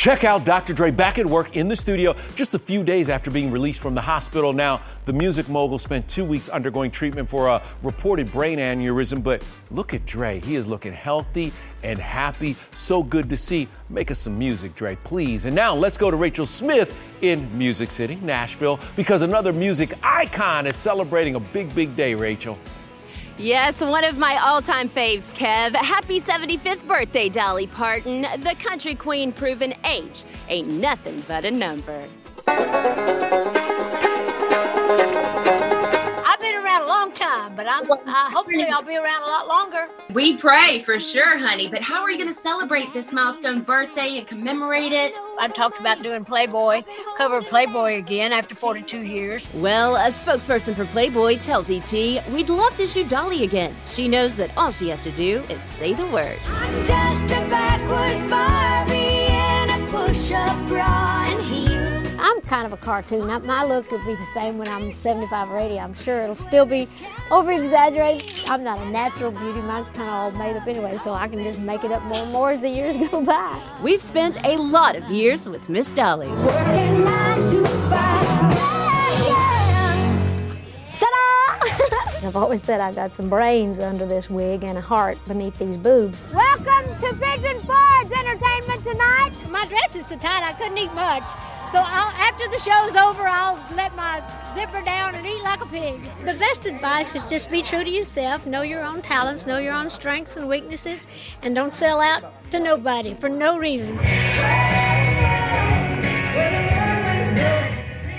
Check 0.00 0.24
out 0.24 0.46
Dr. 0.46 0.72
Dre 0.72 0.90
back 0.90 1.18
at 1.18 1.26
work 1.26 1.58
in 1.58 1.68
the 1.68 1.76
studio 1.76 2.16
just 2.34 2.54
a 2.54 2.58
few 2.58 2.82
days 2.82 3.10
after 3.10 3.30
being 3.30 3.50
released 3.50 3.80
from 3.80 3.94
the 3.94 4.00
hospital. 4.00 4.50
Now, 4.54 4.80
the 5.04 5.12
music 5.12 5.46
mogul 5.50 5.78
spent 5.78 6.08
two 6.08 6.24
weeks 6.24 6.48
undergoing 6.48 6.90
treatment 6.90 7.28
for 7.28 7.48
a 7.48 7.62
reported 7.82 8.32
brain 8.32 8.58
aneurysm, 8.58 9.22
but 9.22 9.44
look 9.70 9.92
at 9.92 10.06
Dre. 10.06 10.40
He 10.40 10.54
is 10.56 10.66
looking 10.66 10.94
healthy 10.94 11.52
and 11.82 11.98
happy. 11.98 12.56
So 12.72 13.02
good 13.02 13.28
to 13.28 13.36
see. 13.36 13.68
Make 13.90 14.10
us 14.10 14.18
some 14.18 14.38
music, 14.38 14.74
Dre, 14.74 14.96
please. 15.04 15.44
And 15.44 15.54
now 15.54 15.74
let's 15.74 15.98
go 15.98 16.10
to 16.10 16.16
Rachel 16.16 16.46
Smith 16.46 16.96
in 17.20 17.46
Music 17.58 17.90
City, 17.90 18.16
Nashville, 18.22 18.80
because 18.96 19.20
another 19.20 19.52
music 19.52 19.92
icon 20.02 20.66
is 20.66 20.76
celebrating 20.76 21.34
a 21.34 21.40
big, 21.40 21.74
big 21.74 21.94
day, 21.94 22.14
Rachel. 22.14 22.58
Yes, 23.40 23.80
one 23.80 24.04
of 24.04 24.18
my 24.18 24.36
all 24.36 24.60
time 24.60 24.90
faves, 24.90 25.32
Kev. 25.32 25.74
Happy 25.74 26.20
75th 26.20 26.86
birthday, 26.86 27.30
Dolly 27.30 27.66
Parton. 27.66 28.20
The 28.20 28.54
country 28.62 28.94
queen 28.94 29.32
proven 29.32 29.72
age 29.82 30.24
ain't 30.48 30.68
nothing 30.68 31.24
but 31.26 31.46
a 31.46 31.50
number. 31.50 32.06
Long 37.10 37.14
time, 37.14 37.56
but 37.56 37.66
I'm 37.68 37.90
uh, 37.90 37.96
hopefully 38.30 38.64
I'll 38.64 38.82
be 38.82 38.96
around 38.96 39.22
a 39.22 39.26
lot 39.26 39.48
longer. 39.48 39.88
We 40.12 40.36
pray 40.36 40.80
for 40.80 40.98
sure, 40.98 41.38
honey. 41.38 41.68
But 41.68 41.82
how 41.82 42.02
are 42.02 42.10
you 42.10 42.16
going 42.16 42.28
to 42.28 42.34
celebrate 42.34 42.92
this 42.92 43.12
milestone 43.12 43.62
birthday 43.62 44.18
and 44.18 44.26
commemorate 44.26 44.92
it? 44.92 45.16
I've 45.38 45.54
talked 45.54 45.80
about 45.80 46.02
doing 46.02 46.24
Playboy, 46.24 46.82
cover 47.16 47.42
Playboy 47.42 47.98
again 47.98 48.32
after 48.32 48.54
42 48.54 49.02
years. 49.02 49.52
Well, 49.54 49.96
a 49.96 50.10
spokesperson 50.10 50.74
for 50.74 50.84
Playboy 50.86 51.36
tells 51.36 51.70
ET, 51.70 51.92
we'd 52.30 52.48
love 52.48 52.76
to 52.76 52.86
shoot 52.86 53.08
Dolly 53.08 53.44
again. 53.44 53.76
She 53.86 54.08
knows 54.08 54.36
that 54.36 54.56
all 54.56 54.70
she 54.70 54.88
has 54.90 55.04
to 55.04 55.12
do 55.12 55.42
is 55.48 55.64
say 55.64 55.92
the 55.92 56.06
word. 56.06 56.38
I'm 56.48 56.84
just 56.84 57.24
a 57.26 57.48
backwards 57.48 58.30
Barbie 58.30 59.26
in 59.26 59.70
a 59.70 59.86
push-up 59.90 60.68
bra 60.68 61.24
and 61.28 61.42
heels. 61.44 61.69
I'm 62.22 62.40
kind 62.42 62.66
of 62.66 62.72
a 62.72 62.76
cartoon. 62.76 63.26
My 63.46 63.64
look 63.64 63.90
will 63.90 64.04
be 64.04 64.14
the 64.14 64.26
same 64.26 64.58
when 64.58 64.68
I'm 64.68 64.92
75 64.92 65.50
or 65.50 65.58
80. 65.58 65.80
I'm 65.80 65.94
sure 65.94 66.20
it'll 66.20 66.34
still 66.34 66.66
be 66.66 66.86
over 67.30 67.50
exaggerated. 67.50 68.30
I'm 68.46 68.62
not 68.62 68.78
a 68.78 68.84
natural 68.90 69.30
beauty. 69.30 69.60
Mine's 69.62 69.88
kind 69.88 70.08
of 70.08 70.14
all 70.14 70.30
made 70.32 70.54
up 70.54 70.66
anyway, 70.66 70.98
so 70.98 71.14
I 71.14 71.28
can 71.28 71.42
just 71.42 71.58
make 71.58 71.82
it 71.82 71.92
up 71.92 72.02
more 72.04 72.18
and 72.18 72.30
more 72.32 72.50
as 72.50 72.60
the 72.60 72.68
years 72.68 72.96
go 73.10 73.24
by. 73.24 73.58
We've 73.82 74.02
spent 74.02 74.36
a 74.44 74.56
lot 74.56 74.96
of 74.96 75.04
years 75.04 75.48
with 75.48 75.68
Miss 75.70 75.92
Dolly. 75.92 76.28
Working 76.28 77.04
nine 77.04 77.50
to 77.52 77.66
five. 77.88 78.58
Ta-da! 80.98 82.26
I've 82.26 82.36
always 82.36 82.62
said 82.62 82.80
I've 82.80 82.96
got 82.96 83.12
some 83.12 83.30
brains 83.30 83.78
under 83.78 84.04
this 84.04 84.28
wig 84.28 84.62
and 84.62 84.76
a 84.76 84.82
heart 84.82 85.16
beneath 85.26 85.58
these 85.58 85.78
boobs. 85.78 86.20
Welcome 86.34 86.84
to 87.00 87.14
Pigeon 87.14 87.60
Forge's 87.60 88.12
Entertainment 88.12 88.84
Tonight. 88.84 89.32
My 89.48 89.64
dress 89.66 89.96
is 89.96 90.06
so 90.06 90.16
tight 90.16 90.42
I 90.42 90.52
couldn't 90.52 90.76
eat 90.76 90.92
much. 90.94 91.24
So 91.72 91.78
I'll, 91.78 92.10
after 92.16 92.48
the 92.48 92.58
show's 92.58 92.96
over, 92.96 93.22
I'll 93.28 93.54
let 93.76 93.94
my 93.94 94.20
zipper 94.54 94.82
down 94.82 95.14
and 95.14 95.24
eat 95.24 95.40
like 95.44 95.60
a 95.60 95.66
pig. 95.66 96.02
The 96.26 96.36
best 96.36 96.66
advice 96.66 97.14
is 97.14 97.30
just 97.30 97.48
be 97.48 97.62
true 97.62 97.84
to 97.84 97.90
yourself, 97.90 98.44
know 98.44 98.62
your 98.62 98.82
own 98.82 99.00
talents, 99.00 99.46
know 99.46 99.58
your 99.58 99.74
own 99.74 99.88
strengths 99.88 100.36
and 100.36 100.48
weaknesses, 100.48 101.06
and 101.42 101.54
don't 101.54 101.72
sell 101.72 102.00
out 102.00 102.50
to 102.50 102.58
nobody 102.58 103.14
for 103.14 103.28
no 103.28 103.56
reason. 103.56 103.96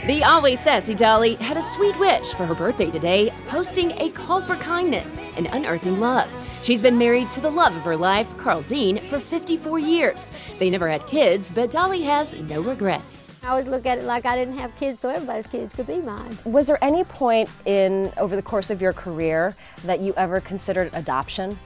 The 0.07 0.23
always 0.23 0.61
sassy 0.61 0.95
Dolly 0.95 1.35
had 1.35 1.57
a 1.57 1.61
sweet 1.61 1.99
wish 1.99 2.33
for 2.33 2.45
her 2.45 2.55
birthday 2.55 2.89
today, 2.89 3.33
posting 3.47 3.91
a 3.99 4.11
call 4.11 4.39
for 4.39 4.55
kindness 4.55 5.19
and 5.35 5.47
unearthing 5.47 5.99
love. 5.99 6.29
She's 6.63 6.81
been 6.81 6.97
married 6.97 7.31
to 7.31 7.41
the 7.41 7.49
love 7.49 7.75
of 7.75 7.81
her 7.81 7.97
life, 7.97 8.37
Carl 8.37 8.61
Dean, 8.61 8.99
for 8.99 9.19
54 9.19 9.79
years. 9.79 10.31
They 10.59 10.69
never 10.69 10.87
had 10.87 11.07
kids, 11.07 11.51
but 11.51 11.71
Dolly 11.71 12.03
has 12.03 12.37
no 12.37 12.61
regrets. 12.61 13.33
I 13.41 13.47
always 13.47 13.65
look 13.65 13.87
at 13.87 13.97
it 13.97 14.03
like 14.03 14.27
I 14.27 14.35
didn't 14.35 14.59
have 14.59 14.75
kids, 14.75 14.99
so 14.99 15.09
everybody's 15.09 15.47
kids 15.47 15.73
could 15.73 15.87
be 15.87 15.97
mine. 15.97 16.37
Was 16.45 16.67
there 16.67 16.77
any 16.83 17.03
point 17.03 17.49
in 17.65 18.13
over 18.17 18.35
the 18.35 18.43
course 18.43 18.69
of 18.69 18.79
your 18.79 18.93
career 18.93 19.55
that 19.85 20.01
you 20.01 20.13
ever 20.17 20.39
considered 20.39 20.91
adoption? 20.93 21.57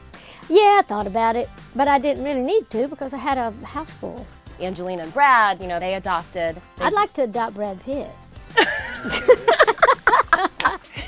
Yeah, 0.47 0.77
I 0.79 0.83
thought 0.87 1.07
about 1.07 1.35
it, 1.35 1.49
but 1.75 1.89
I 1.89 1.99
didn't 1.99 2.23
really 2.23 2.43
need 2.43 2.69
to 2.69 2.87
because 2.87 3.13
I 3.13 3.17
had 3.17 3.37
a 3.37 3.51
house 3.65 3.91
full. 3.91 4.25
Angelina 4.61 5.03
and 5.03 5.13
Brad, 5.13 5.61
you 5.61 5.67
know, 5.67 5.77
they 5.77 5.95
adopted. 5.95 6.61
I'd 6.79 6.93
like 6.93 7.11
to 7.13 7.23
adopt 7.23 7.55
Brad 7.55 7.81
Pitt. 7.81 8.09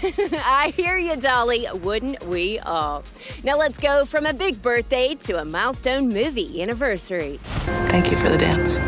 I 0.34 0.74
hear 0.76 0.98
you, 0.98 1.16
Dolly. 1.16 1.68
Wouldn't 1.74 2.24
we 2.28 2.60
all? 2.60 3.04
Now 3.44 3.58
let's 3.58 3.78
go 3.78 4.06
from 4.06 4.26
a 4.26 4.34
big 4.34 4.62
birthday 4.62 5.16
to 5.16 5.40
a 5.42 5.46
milestone 5.46 6.10
movie 6.10 6.62
anniversary. 6.62 7.40
Thank 7.90 8.12
you 8.12 8.18
for 8.18 8.30
the 8.30 8.38
dance. 8.38 8.80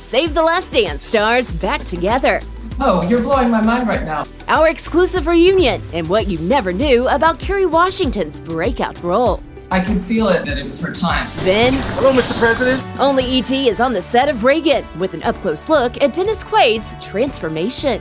Save 0.00 0.34
the 0.34 0.42
Last 0.42 0.72
Dance 0.72 1.02
stars 1.04 1.52
back 1.52 1.82
together. 1.82 2.40
Oh, 2.78 3.06
you're 3.08 3.22
blowing 3.22 3.50
my 3.50 3.60
mind 3.62 3.88
right 3.88 4.04
now. 4.04 4.26
Our 4.48 4.68
exclusive 4.68 5.26
reunion 5.26 5.82
and 5.94 6.08
what 6.08 6.26
you 6.26 6.38
never 6.38 6.72
knew 6.72 7.08
about 7.08 7.38
Kerry 7.38 7.66
Washington's 7.66 8.38
breakout 8.38 9.02
role. 9.02 9.42
I 9.70 9.80
could 9.80 10.04
feel 10.04 10.28
it 10.28 10.44
that 10.44 10.58
it 10.58 10.64
was 10.64 10.78
her 10.80 10.92
time. 10.92 11.28
Then, 11.38 11.72
Hello, 11.94 12.12
Mr. 12.12 12.38
President. 12.38 12.80
only 13.00 13.24
E.T. 13.24 13.68
is 13.68 13.80
on 13.80 13.92
the 13.94 14.02
set 14.02 14.28
of 14.28 14.44
Reagan 14.44 14.84
with 14.98 15.12
an 15.14 15.22
up 15.24 15.34
close 15.36 15.68
look 15.68 16.00
at 16.02 16.14
Dennis 16.14 16.44
Quaid's 16.44 16.94
transformation. 17.04 18.00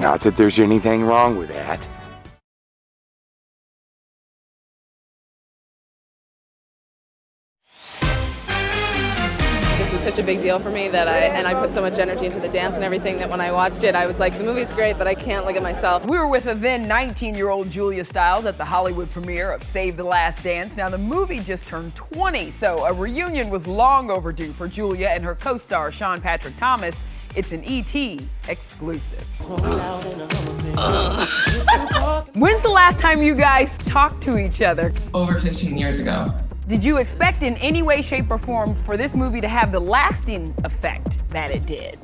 Not 0.00 0.20
that 0.20 0.36
there's 0.36 0.60
anything 0.60 1.02
wrong 1.02 1.36
with 1.36 1.48
that. 1.48 1.80
This 9.76 9.92
was 9.92 10.00
such 10.00 10.20
a 10.20 10.22
big 10.22 10.40
deal 10.40 10.60
for 10.60 10.70
me 10.70 10.86
that 10.88 11.08
I 11.08 11.18
and 11.18 11.48
I 11.48 11.54
put 11.54 11.72
so 11.72 11.80
much 11.80 11.98
energy 11.98 12.26
into 12.26 12.38
the 12.38 12.48
dance 12.48 12.76
and 12.76 12.84
everything 12.84 13.18
that 13.18 13.28
when 13.28 13.40
I 13.40 13.50
watched 13.50 13.82
it, 13.82 13.96
I 13.96 14.06
was 14.06 14.20
like, 14.20 14.38
the 14.38 14.44
movie's 14.44 14.70
great, 14.70 14.96
but 14.98 15.08
I 15.08 15.14
can't 15.16 15.44
look 15.44 15.56
at 15.56 15.64
myself. 15.64 16.04
We 16.04 16.16
were 16.16 16.28
with 16.28 16.46
a 16.46 16.54
then 16.54 16.86
19 16.86 17.34
year 17.34 17.50
old 17.50 17.68
Julia 17.68 18.04
Stiles 18.04 18.46
at 18.46 18.56
the 18.56 18.64
Hollywood 18.64 19.10
premiere 19.10 19.50
of 19.50 19.64
Save 19.64 19.96
the 19.96 20.04
Last 20.04 20.44
Dance. 20.44 20.76
Now, 20.76 20.88
the 20.88 20.98
movie 20.98 21.40
just 21.40 21.66
turned 21.66 21.96
20, 21.96 22.52
so 22.52 22.84
a 22.84 22.92
reunion 22.92 23.50
was 23.50 23.66
long 23.66 24.12
overdue 24.12 24.52
for 24.52 24.68
Julia 24.68 25.08
and 25.08 25.24
her 25.24 25.34
co 25.34 25.58
star, 25.58 25.90
Sean 25.90 26.20
Patrick 26.20 26.56
Thomas. 26.56 27.04
It's 27.34 27.52
an 27.52 27.62
ET 27.64 27.94
exclusive. 28.48 29.22
When's 32.34 32.62
the 32.62 32.70
last 32.72 32.98
time 32.98 33.22
you 33.22 33.34
guys 33.34 33.76
talked 33.78 34.22
to 34.24 34.38
each 34.38 34.62
other? 34.62 34.92
Over 35.14 35.38
15 35.38 35.76
years 35.76 35.98
ago. 35.98 36.32
Did 36.66 36.84
you 36.84 36.98
expect 36.98 37.42
in 37.42 37.56
any 37.56 37.82
way, 37.82 38.02
shape, 38.02 38.30
or 38.30 38.38
form 38.38 38.74
for 38.74 38.96
this 38.96 39.14
movie 39.14 39.40
to 39.40 39.48
have 39.48 39.72
the 39.72 39.80
lasting 39.80 40.54
effect 40.64 41.18
that 41.30 41.50
it 41.50 41.64
did? 41.66 41.98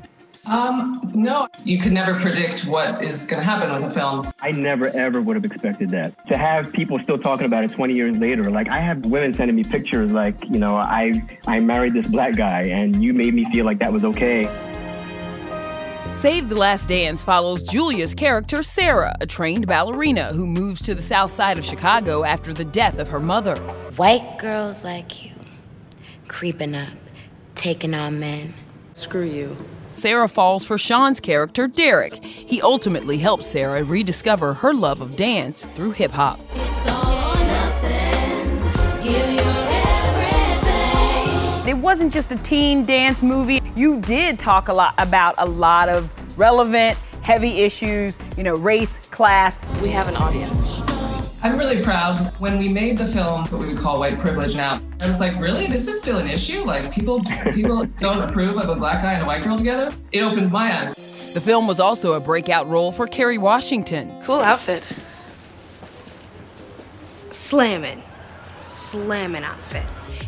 Um, 0.46 1.10
no, 1.14 1.48
you 1.64 1.78
can 1.78 1.94
never 1.94 2.20
predict 2.20 2.66
what 2.66 3.02
is 3.02 3.26
going 3.26 3.40
to 3.40 3.44
happen 3.44 3.72
with 3.72 3.82
a 3.82 3.90
film. 3.90 4.30
I 4.40 4.50
never 4.52 4.88
ever 4.88 5.22
would 5.22 5.36
have 5.36 5.44
expected 5.44 5.88
that. 5.90 6.26
To 6.28 6.36
have 6.36 6.70
people 6.72 6.98
still 6.98 7.18
talking 7.18 7.46
about 7.46 7.64
it 7.64 7.70
20 7.70 7.94
years 7.94 8.18
later, 8.18 8.50
like 8.50 8.68
I 8.68 8.78
have 8.78 9.06
women 9.06 9.32
sending 9.32 9.56
me 9.56 9.64
pictures 9.64 10.12
like, 10.12 10.42
you 10.44 10.58
know, 10.58 10.76
I 10.76 11.12
I 11.46 11.60
married 11.60 11.94
this 11.94 12.08
black 12.08 12.36
guy 12.36 12.64
and 12.64 13.02
you 13.02 13.14
made 13.14 13.32
me 13.32 13.50
feel 13.52 13.64
like 13.64 13.78
that 13.78 13.92
was 13.92 14.04
okay. 14.04 14.44
Save 16.14 16.48
the 16.48 16.54
Last 16.54 16.88
Dance 16.88 17.22
follows 17.24 17.64
Julia's 17.64 18.14
character, 18.14 18.62
Sarah, 18.62 19.14
a 19.20 19.26
trained 19.26 19.66
ballerina 19.66 20.32
who 20.32 20.46
moves 20.46 20.80
to 20.82 20.94
the 20.94 21.02
south 21.02 21.32
side 21.32 21.58
of 21.58 21.64
Chicago 21.64 22.24
after 22.24 22.54
the 22.54 22.64
death 22.64 22.98
of 22.98 23.08
her 23.08 23.20
mother. 23.20 23.56
White 23.96 24.38
girls 24.38 24.84
like 24.84 25.24
you, 25.24 25.32
creeping 26.28 26.74
up, 26.74 26.96
taking 27.56 27.92
on 27.94 28.20
men. 28.20 28.54
Screw 28.94 29.24
you. 29.24 29.56
Sarah 29.96 30.28
falls 30.28 30.64
for 30.64 30.78
Sean's 30.78 31.20
character, 31.20 31.66
Derek. 31.66 32.22
He 32.24 32.62
ultimately 32.62 33.18
helps 33.18 33.48
Sarah 33.48 33.82
rediscover 33.82 34.54
her 34.54 34.72
love 34.72 35.00
of 35.02 35.16
dance 35.16 35.66
through 35.74 35.90
hip 35.90 36.12
hop. 36.12 36.40
It 41.74 41.78
wasn't 41.78 42.12
just 42.12 42.30
a 42.30 42.36
teen 42.36 42.84
dance 42.84 43.20
movie. 43.20 43.60
You 43.74 44.00
did 44.00 44.38
talk 44.38 44.68
a 44.68 44.72
lot 44.72 44.94
about 44.96 45.34
a 45.38 45.44
lot 45.44 45.88
of 45.88 46.38
relevant, 46.38 46.96
heavy 47.20 47.62
issues, 47.62 48.16
you 48.36 48.44
know, 48.44 48.54
race, 48.54 48.98
class. 49.08 49.64
We 49.82 49.88
have 49.88 50.06
an 50.06 50.14
audience. 50.14 50.82
I'm 51.42 51.58
really 51.58 51.82
proud. 51.82 52.32
When 52.38 52.58
we 52.58 52.68
made 52.68 52.96
the 52.96 53.04
film, 53.04 53.46
what 53.46 53.60
we 53.60 53.66
would 53.66 53.76
call 53.76 53.98
white 53.98 54.20
privilege 54.20 54.54
now, 54.54 54.80
I 55.00 55.08
was 55.08 55.18
like, 55.18 55.36
really? 55.40 55.66
This 55.66 55.88
is 55.88 55.98
still 55.98 56.18
an 56.18 56.28
issue? 56.28 56.62
Like 56.62 56.92
people 56.92 57.24
people 57.52 57.82
don't 57.96 58.22
approve 58.22 58.56
of 58.56 58.68
a 58.68 58.76
black 58.76 59.02
guy 59.02 59.14
and 59.14 59.24
a 59.24 59.26
white 59.26 59.42
girl 59.42 59.58
together? 59.58 59.90
It 60.12 60.22
opened 60.22 60.52
my 60.52 60.80
eyes. 60.80 60.94
The 61.34 61.40
film 61.40 61.66
was 61.66 61.80
also 61.80 62.12
a 62.12 62.20
breakout 62.20 62.68
role 62.68 62.92
for 62.92 63.08
Kerry 63.08 63.36
Washington. 63.36 64.22
Cool 64.22 64.42
outfit. 64.42 64.86
Slamming. 67.32 68.00
Slamming 68.60 69.42
outfit. 69.42 69.82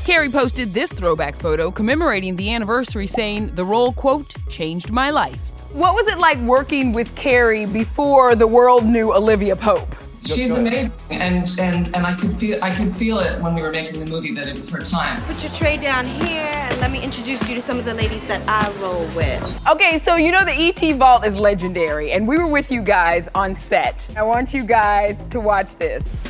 Kerry 0.07 0.29
posted 0.29 0.73
this 0.73 0.93
throwback 0.93 1.35
photo 1.35 1.73
commemorating 1.73 2.37
the 2.37 2.55
anniversary, 2.55 3.09
saying 3.09 3.57
the 3.57 3.65
role, 3.65 3.93
quote, 3.93 4.33
changed 4.49 4.93
my 4.93 5.11
life. 5.11 5.41
What 5.75 5.95
was 5.95 6.07
it 6.07 6.19
like 6.19 6.39
working 6.39 6.93
with 6.93 7.17
Kerry 7.17 7.67
before 7.67 8.37
the 8.37 8.47
world 8.47 8.87
knew 8.87 9.13
Olivia 9.13 9.57
Pope? 9.57 9.97
She's 10.25 10.53
amazing, 10.53 10.93
and 11.11 11.53
and 11.59 11.87
and 11.97 12.07
I 12.07 12.15
could 12.15 12.33
feel 12.33 12.63
I 12.63 12.73
could 12.73 12.95
feel 12.95 13.19
it 13.19 13.43
when 13.43 13.57
we 13.57 13.63
were 13.63 13.73
making 13.73 13.99
the 13.99 14.07
movie 14.07 14.33
that 14.35 14.47
it 14.47 14.57
was 14.57 14.71
her 14.71 14.79
time. 14.79 15.21
Put 15.23 15.43
your 15.43 15.51
tray 15.55 15.77
down 15.77 16.07
here 16.07 16.51
and 16.53 16.81
let 16.81 16.93
me 16.93 17.03
introduce 17.03 17.49
you 17.49 17.57
to 17.57 17.61
some 17.61 17.81
of 17.81 17.85
the 17.85 17.95
ladies 17.95 18.25
that 18.29 18.49
I 18.49 18.71
roll 18.81 19.09
with. 19.09 19.69
Okay, 19.69 19.99
so 19.99 20.15
you 20.15 20.31
know 20.31 20.45
the 20.45 20.53
ET 20.53 20.95
Vault 20.95 21.27
is 21.27 21.35
legendary, 21.35 22.13
and 22.13 22.29
we 22.29 22.39
were 22.39 22.47
with 22.47 22.71
you 22.71 22.81
guys 22.81 23.29
on 23.35 23.57
set. 23.57 24.09
I 24.17 24.23
want 24.23 24.55
you 24.55 24.63
guys 24.63 25.27
to 25.27 25.41
watch 25.41 25.75
this. 25.75 26.21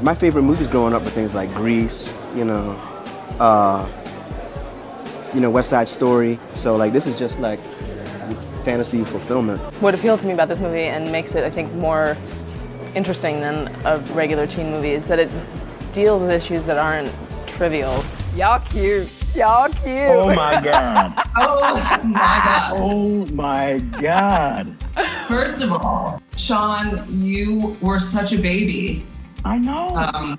My 0.00 0.14
favorite 0.14 0.44
movies 0.44 0.68
growing 0.68 0.94
up 0.94 1.02
were 1.02 1.10
things 1.10 1.34
like 1.34 1.52
Grease, 1.54 2.18
you 2.34 2.44
know, 2.46 2.95
uh, 3.40 3.88
you 5.34 5.40
know, 5.40 5.50
West 5.50 5.68
Side 5.70 5.88
Story. 5.88 6.38
So 6.52 6.76
like 6.76 6.92
this 6.92 7.06
is 7.06 7.16
just 7.18 7.38
like 7.40 7.60
this 8.28 8.44
fantasy 8.64 9.04
fulfillment. 9.04 9.60
What 9.80 9.94
appealed 9.94 10.20
to 10.20 10.26
me 10.26 10.32
about 10.32 10.48
this 10.48 10.58
movie 10.60 10.84
and 10.84 11.10
makes 11.12 11.34
it, 11.34 11.44
I 11.44 11.50
think, 11.50 11.72
more 11.74 12.16
interesting 12.94 13.40
than 13.40 13.68
a 13.84 13.98
regular 14.14 14.46
teen 14.46 14.70
movie 14.70 14.90
is 14.92 15.06
that 15.06 15.18
it 15.18 15.30
deals 15.92 16.22
with 16.22 16.30
issues 16.30 16.64
that 16.66 16.78
aren't 16.78 17.12
trivial. 17.46 18.02
Y'all 18.34 18.60
cute. 18.70 19.08
Y'all 19.34 19.68
cute. 19.68 19.84
Oh 19.86 20.34
my 20.34 20.60
god. 20.64 21.22
Oh 21.36 22.00
my 22.04 22.12
god. 22.14 22.72
Oh 22.76 23.26
my 23.34 23.78
god. 24.00 24.74
First 25.28 25.62
of 25.62 25.72
all, 25.72 26.22
Sean, 26.36 27.04
you 27.22 27.76
were 27.82 28.00
such 28.00 28.32
a 28.32 28.38
baby. 28.38 29.04
I 29.44 29.58
know. 29.58 29.94
Um, 29.96 30.38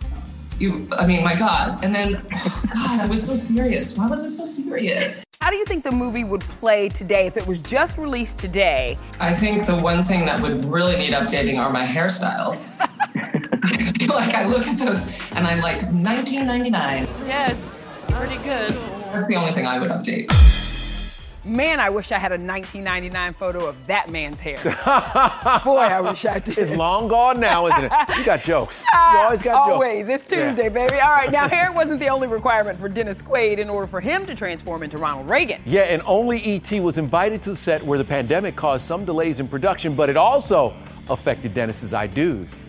you, 0.60 0.88
I 0.98 1.06
mean, 1.06 1.24
my 1.24 1.36
God. 1.36 1.84
And 1.84 1.94
then, 1.94 2.26
oh 2.34 2.64
God, 2.74 3.00
I 3.00 3.06
was 3.06 3.26
so 3.26 3.36
serious. 3.36 3.98
Why 3.98 4.08
was 4.08 4.24
it 4.24 4.32
so 4.32 4.46
serious? 4.46 5.24
How 5.40 5.52
do 5.52 5.56
you 5.56 5.66
think 5.66 5.84
the 5.84 5.92
movie 5.92 6.24
would 6.24 6.42
play 6.42 6.90
today 6.90 7.28
if 7.28 7.38
it 7.38 7.46
was 7.46 7.62
just 7.62 7.98
released 7.98 8.40
today? 8.40 8.98
I 9.20 9.34
think 9.34 9.66
the 9.66 9.76
one 9.76 10.04
thing 10.04 10.26
that 10.26 10.40
would 10.42 10.66
really 10.66 10.98
need 10.98 11.14
updating 11.14 11.62
are 11.62 11.72
my 11.72 11.86
hairstyles. 11.86 12.74
I 12.80 13.78
feel 14.00 14.16
like 14.16 14.34
I 14.34 14.46
look 14.46 14.66
at 14.68 14.80
those 14.80 15.08
and 15.34 15.46
I'm 15.46 15.62
like 15.62 15.82
1999. 15.84 17.08
Yeah, 17.28 17.52
it's 17.52 17.78
pretty 18.10 18.38
good. 18.38 18.72
That's 19.14 19.28
the 19.28 19.36
only 19.36 19.52
thing 19.52 19.68
I 19.68 19.80
would 19.80 19.92
update. 19.92 20.28
Man, 21.48 21.80
I 21.80 21.90
wish 21.90 22.12
I 22.12 22.20
had 22.20 22.32
a 22.32 22.36
1999 22.36 23.34
photo 23.34 23.66
of 23.68 23.88
that 23.88 24.12
man's 24.12 24.40
hair. 24.40 24.58
Boy, 25.64 25.78
I 25.80 26.02
wish 26.02 26.26
I 26.26 26.40
did. 26.40 26.58
It's 26.58 26.72
long 26.72 27.08
gone 27.08 27.40
now, 27.40 27.68
isn't 27.68 27.86
it? 27.86 27.92
You 28.18 28.26
got 28.26 28.44
jokes. 28.44 28.84
You 28.92 29.00
always 29.20 29.42
got 29.42 29.66
jokes. 29.66 29.74
Always. 29.74 30.10
It's 30.10 30.24
Tuesday, 30.26 30.64
Yeah. 30.64 30.70
baby. 30.70 30.96
All 31.00 31.12
right, 31.12 31.32
now 31.32 31.48
hair 31.48 31.72
wasn't 31.72 32.00
the 32.00 32.10
only 32.10 32.28
requirement 32.28 32.78
for 32.80 32.90
Dennis 32.90 33.22
Quaid 33.22 33.60
in 33.60 33.70
order 33.70 33.88
for 33.88 34.02
him 34.02 34.26
to 34.26 34.36
transform 34.36 34.84
into 34.84 34.98
Ronald 34.98 35.30
Reagan. 35.30 35.62
Yeah, 35.66 35.82
and 35.84 36.02
only 36.06 36.38
E.T. 36.40 36.80
was 36.82 36.98
invited 36.98 37.42
to 37.44 37.52
the 37.52 37.56
set 37.56 37.82
where 37.84 37.98
the 37.98 38.06
pandemic 38.06 38.56
caused 38.56 38.86
some 38.86 39.06
delays 39.06 39.40
in 39.40 39.48
production, 39.48 39.96
but 39.96 40.10
it 40.10 40.18
also 40.18 40.74
affected 41.10 41.54
Dennis's 41.54 41.94
I 41.94 42.08
do's. 42.08 42.62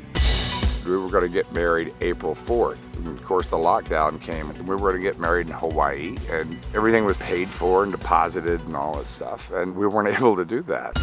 We 0.88 0.96
were 0.96 1.10
going 1.10 1.24
to 1.24 1.28
get 1.28 1.52
married 1.52 1.92
April 2.00 2.34
4th. 2.34 2.96
And 2.96 3.08
of 3.08 3.22
course, 3.22 3.46
the 3.48 3.58
lockdown 3.58 4.18
came, 4.20 4.48
and 4.48 4.66
we 4.66 4.74
were 4.74 4.90
going 4.90 4.96
to 4.96 5.02
get 5.02 5.18
married 5.18 5.46
in 5.46 5.52
Hawaii, 5.52 6.16
and 6.30 6.58
everything 6.74 7.04
was 7.04 7.18
paid 7.18 7.46
for 7.48 7.82
and 7.82 7.92
deposited 7.92 8.60
and 8.62 8.74
all 8.74 8.96
this 8.98 9.10
stuff, 9.10 9.50
and 9.52 9.76
we 9.76 9.86
weren't 9.86 10.08
able 10.18 10.36
to 10.36 10.46
do 10.46 10.62
that. 10.62 10.98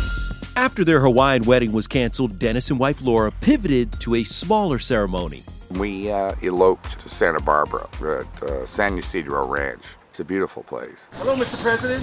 After 0.56 0.84
their 0.84 1.02
Hawaiian 1.02 1.44
wedding 1.44 1.72
was 1.72 1.88
canceled, 1.88 2.40
Dennis 2.40 2.72
and 2.72 2.80
wife 2.80 3.02
Laura 3.04 3.32
pivoted 3.42 4.00
to 4.00 4.16
a 4.16 4.24
smaller 4.24 4.80
ceremony. 4.80 5.44
We 5.72 6.10
uh, 6.10 6.34
eloped 6.42 7.00
to 7.02 7.10
Santa 7.10 7.42
Barbara 7.42 7.88
at 8.02 8.44
uh, 8.44 8.66
San 8.66 8.98
Ysidro 8.98 9.46
Ranch. 9.46 9.84
It's 10.16 10.22
a 10.22 10.24
beautiful 10.24 10.64
place. 10.64 11.10
Hello, 11.16 11.36
Mr. 11.36 11.62
President. 11.62 12.02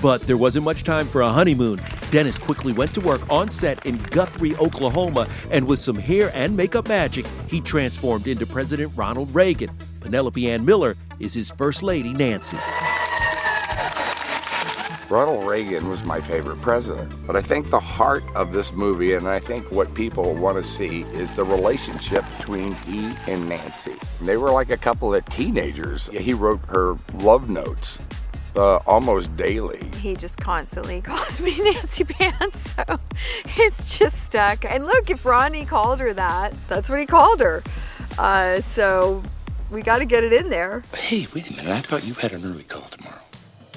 But 0.00 0.22
there 0.22 0.38
wasn't 0.38 0.64
much 0.64 0.82
time 0.82 1.06
for 1.06 1.20
a 1.20 1.28
honeymoon. 1.28 1.78
Dennis 2.10 2.38
quickly 2.38 2.72
went 2.72 2.94
to 2.94 3.02
work 3.02 3.20
on 3.28 3.50
set 3.50 3.84
in 3.84 3.98
Guthrie, 3.98 4.56
Oklahoma, 4.56 5.28
and 5.50 5.66
with 5.66 5.78
some 5.78 5.96
hair 5.96 6.30
and 6.32 6.56
makeup 6.56 6.88
magic, 6.88 7.26
he 7.48 7.60
transformed 7.60 8.28
into 8.28 8.46
President 8.46 8.90
Ronald 8.96 9.34
Reagan. 9.34 9.76
Penelope 10.00 10.50
Ann 10.50 10.64
Miller 10.64 10.96
is 11.18 11.34
his 11.34 11.50
first 11.50 11.82
lady, 11.82 12.14
Nancy. 12.14 12.56
Ronald 15.10 15.44
Reagan 15.44 15.88
was 15.88 16.04
my 16.04 16.20
favorite 16.20 16.60
president. 16.60 17.12
But 17.26 17.34
I 17.34 17.42
think 17.42 17.68
the 17.68 17.80
heart 17.80 18.22
of 18.36 18.52
this 18.52 18.72
movie, 18.72 19.14
and 19.14 19.26
I 19.26 19.40
think 19.40 19.70
what 19.72 19.92
people 19.92 20.34
want 20.34 20.56
to 20.56 20.62
see, 20.62 21.02
is 21.12 21.34
the 21.34 21.42
relationship 21.44 22.24
between 22.38 22.74
he 22.86 23.12
and 23.26 23.48
Nancy. 23.48 23.94
They 24.22 24.36
were 24.36 24.52
like 24.52 24.70
a 24.70 24.76
couple 24.76 25.12
of 25.12 25.24
teenagers. 25.26 26.08
He 26.10 26.32
wrote 26.32 26.60
her 26.68 26.94
love 27.14 27.50
notes 27.50 28.00
uh, 28.54 28.76
almost 28.86 29.36
daily. 29.36 29.90
He 30.00 30.14
just 30.14 30.36
constantly 30.36 31.00
calls 31.02 31.40
me 31.40 31.58
Nancy 31.58 32.04
Pants, 32.04 32.70
so 32.76 32.98
it's 33.56 33.98
just 33.98 34.26
stuck. 34.26 34.64
And 34.64 34.86
look, 34.86 35.10
if 35.10 35.24
Ronnie 35.24 35.64
called 35.64 35.98
her 35.98 36.12
that, 36.12 36.54
that's 36.68 36.88
what 36.88 37.00
he 37.00 37.06
called 37.06 37.40
her. 37.40 37.64
Uh, 38.16 38.60
so 38.60 39.24
we 39.72 39.82
got 39.82 39.98
to 39.98 40.04
get 40.04 40.22
it 40.22 40.32
in 40.32 40.50
there. 40.50 40.84
Hey, 40.94 41.26
wait 41.34 41.50
a 41.50 41.52
minute. 41.56 41.72
I 41.72 41.80
thought 41.80 42.04
you 42.04 42.14
had 42.14 42.32
an 42.32 42.44
early 42.44 42.62
call 42.62 42.82
tomorrow. 42.82 43.19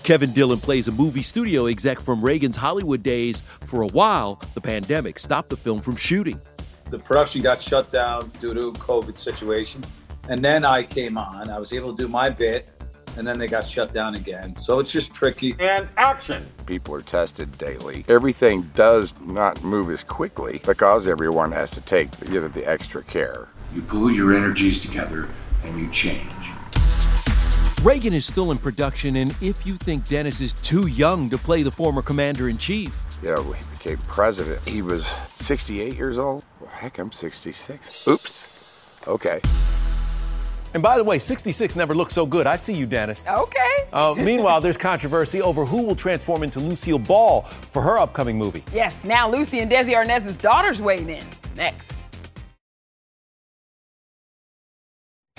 Kevin 0.04 0.34
Dillon 0.34 0.60
plays 0.60 0.90
a 0.90 0.92
movie 0.92 1.22
studio 1.22 1.68
exec 1.68 1.98
from 1.98 2.22
Reagan's 2.22 2.58
Hollywood 2.58 3.02
days. 3.02 3.40
For 3.62 3.84
a 3.84 3.88
while, 3.88 4.42
the 4.54 4.60
pandemic 4.60 5.18
stopped 5.18 5.50
the 5.50 5.56
film 5.56 5.80
from 5.80 5.96
shooting. 5.96 6.42
The 6.90 7.00
production 7.00 7.42
got 7.42 7.62
shut 7.62 7.90
down 7.90 8.30
due 8.42 8.54
to 8.54 8.74
COVID 8.74 9.18
situation. 9.18 9.82
And 10.28 10.44
then 10.44 10.66
I 10.66 10.84
came 10.84 11.18
on. 11.18 11.50
I 11.50 11.58
was 11.58 11.72
able 11.72 11.96
to 11.96 12.04
do 12.04 12.10
my 12.10 12.30
bit, 12.30 12.68
and 13.16 13.26
then 13.26 13.40
they 13.40 13.48
got 13.48 13.66
shut 13.66 13.94
down 13.94 14.16
again. 14.16 14.58
So 14.58 14.80
it's 14.80 14.92
just 14.92 15.14
tricky. 15.14 15.56
And 15.60 15.88
action! 15.96 16.46
People 16.66 16.96
are 16.96 17.02
tested 17.02 17.58
daily. 17.58 18.04
Everything 18.10 18.70
does 18.76 19.16
not 19.22 19.64
move 19.64 19.90
as 19.90 20.04
quickly 20.04 20.60
because 20.66 21.08
everyone 21.08 21.54
has 21.54 21.72
to 21.72 21.82
take 21.82 22.10
you 22.30 22.42
know, 22.42 22.50
the 22.50 22.70
extra 22.70 23.04
care. 23.04 23.48
You 23.74 23.82
pool 23.82 24.12
your 24.12 24.34
energies 24.34 24.82
together 24.82 25.30
and 25.64 25.80
you 25.80 25.90
change. 25.92 26.43
Reagan 27.84 28.14
is 28.14 28.26
still 28.26 28.52
in 28.52 28.58
production, 28.58 29.18
and 29.18 29.36
if 29.42 29.68
you 29.68 29.76
think 29.76 30.08
Dennis 30.08 30.40
is 30.40 30.54
too 30.54 30.88
young 30.88 31.30
to 31.30 31.38
play 31.38 31.64
the 31.64 31.72
former 31.72 32.02
commander 32.02 32.48
in 32.48 32.58
chief, 32.58 32.98
yeah, 33.22 33.32
know, 33.32 33.52
he 33.52 33.66
became 33.72 33.98
president. 34.08 34.66
He 34.66 34.82
was 34.82 35.06
68 35.06 35.94
years 35.94 36.18
old. 36.18 36.46
Well, 36.62 36.70
heck, 36.70 36.98
I'm 36.98 37.12
66. 37.12 38.08
Oops. 38.08 39.04
Okay. 39.06 39.42
And 40.74 40.82
by 40.82 40.98
the 40.98 41.04
way, 41.04 41.20
66 41.20 41.76
never 41.76 41.94
looked 41.94 42.14
so 42.14 42.26
good. 42.26 42.48
I 42.48 42.56
see 42.56 42.74
you, 42.74 42.86
Dennis. 42.86 43.28
Okay. 43.28 43.88
Uh, 43.92 44.16
meanwhile, 44.18 44.62
there's 44.62 44.78
controversy 44.78 45.42
over 45.42 45.66
who 45.66 45.82
will 45.82 45.96
transform 45.96 46.42
into 46.44 46.62
Lucille 46.62 47.00
Ball 47.00 47.42
for 47.42 47.82
her 47.82 47.98
upcoming 47.98 48.38
movie. 48.38 48.64
Yes, 48.72 49.04
now 49.04 49.30
Lucy 49.30 49.60
and 49.60 49.70
Desi 49.70 49.94
Arnaz's 49.94 50.38
daughters 50.38 50.82
weighing 50.82 51.10
in. 51.10 51.26
Next. 51.58 51.92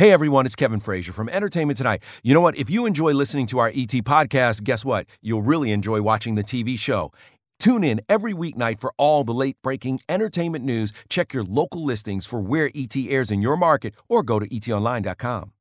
Hey 0.04 0.12
everyone, 0.12 0.44
it's 0.44 0.54
Kevin 0.54 0.80
Frazier 0.80 1.12
from 1.14 1.30
Entertainment 1.30 1.78
Tonight. 1.78 2.02
You 2.22 2.34
know 2.34 2.42
what? 2.42 2.58
If 2.58 2.68
you 2.68 2.84
enjoy 2.84 3.14
listening 3.14 3.46
to 3.46 3.58
our 3.58 3.68
ET 3.68 3.88
podcast, 4.04 4.62
guess 4.62 4.84
what? 4.84 5.06
You'll 5.22 5.40
really 5.40 5.70
enjoy 5.70 6.02
watching 6.02 6.34
the 6.34 6.44
TV 6.44 6.78
show. 6.78 7.10
Tune 7.58 7.82
in 7.82 8.02
every 8.06 8.34
weeknight 8.34 8.80
for 8.80 8.92
all 8.98 9.24
the 9.24 9.32
late 9.32 9.56
breaking 9.62 10.00
entertainment 10.06 10.62
news. 10.62 10.92
Check 11.08 11.32
your 11.32 11.42
local 11.42 11.82
listings 11.82 12.26
for 12.26 12.38
where 12.38 12.70
ET 12.74 12.94
airs 12.94 13.30
in 13.30 13.40
your 13.40 13.56
market 13.56 13.94
or 14.06 14.22
go 14.22 14.38
to 14.38 14.46
etonline.com. 14.46 15.52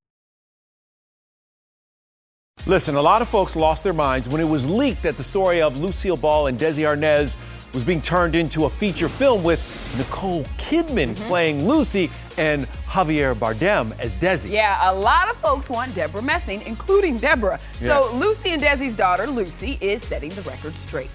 Listen, 2.66 2.96
a 2.96 3.02
lot 3.02 3.22
of 3.22 3.30
folks 3.30 3.56
lost 3.56 3.86
their 3.86 3.94
minds 3.94 4.28
when 4.28 4.42
it 4.42 4.50
was 4.50 4.68
leaked 4.68 5.04
that 5.04 5.16
the 5.16 5.24
story 5.24 5.62
of 5.62 5.78
Lucille 5.78 6.18
Ball 6.18 6.48
and 6.48 6.60
Desi 6.60 6.84
Arnaz 6.84 7.38
was 7.74 7.84
being 7.84 8.02
turned 8.02 8.36
into 8.36 8.66
a 8.66 8.70
feature 8.70 9.10
film 9.10 9.44
with 9.44 9.60
Nicole 9.98 10.44
Kidman 10.58 11.16
playing 11.28 11.68
Lucy 11.68 12.10
and 12.38 12.68
Javier 12.88 13.34
Bardem 13.36 13.98
as 14.00 14.14
Desi. 14.16 14.52
Yeah, 14.52 14.92
a 14.92 14.94
lot 14.94 15.30
of 15.30 15.36
folks 15.38 15.70
want 15.70 15.94
Debra 15.96 16.22
Messing, 16.22 16.62
including 16.62 17.18
Debra. 17.18 17.60
So 17.80 17.86
Yeah. 18.12 18.20
Lucy 18.20 18.50
and 18.52 18.62
Desi's 18.62 18.96
daughter, 18.96 19.26
Lucie, 19.28 19.78
is 19.82 20.04
setting 20.04 20.30
the 20.32 20.42
record 20.44 20.76
straight. 20.76 21.10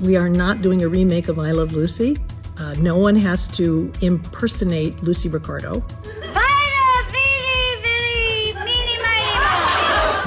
We 0.00 0.16
are 0.16 0.28
not 0.28 0.62
doing 0.62 0.82
a 0.82 0.88
remake 0.88 1.28
of 1.28 1.38
I 1.38 1.52
Love 1.52 1.72
Lucy. 1.72 2.16
Uh, 2.58 2.74
no 2.74 2.96
one 2.98 3.16
has 3.16 3.46
to 3.48 3.90
impersonate 4.00 5.02
Lucy 5.02 5.28
Ricardo, 5.28 5.82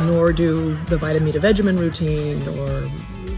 nor 0.02 0.34
do 0.34 0.76
the 0.86 0.98
Vitameatavegamin 0.98 1.78
routine 1.78 2.38
or 2.58 2.90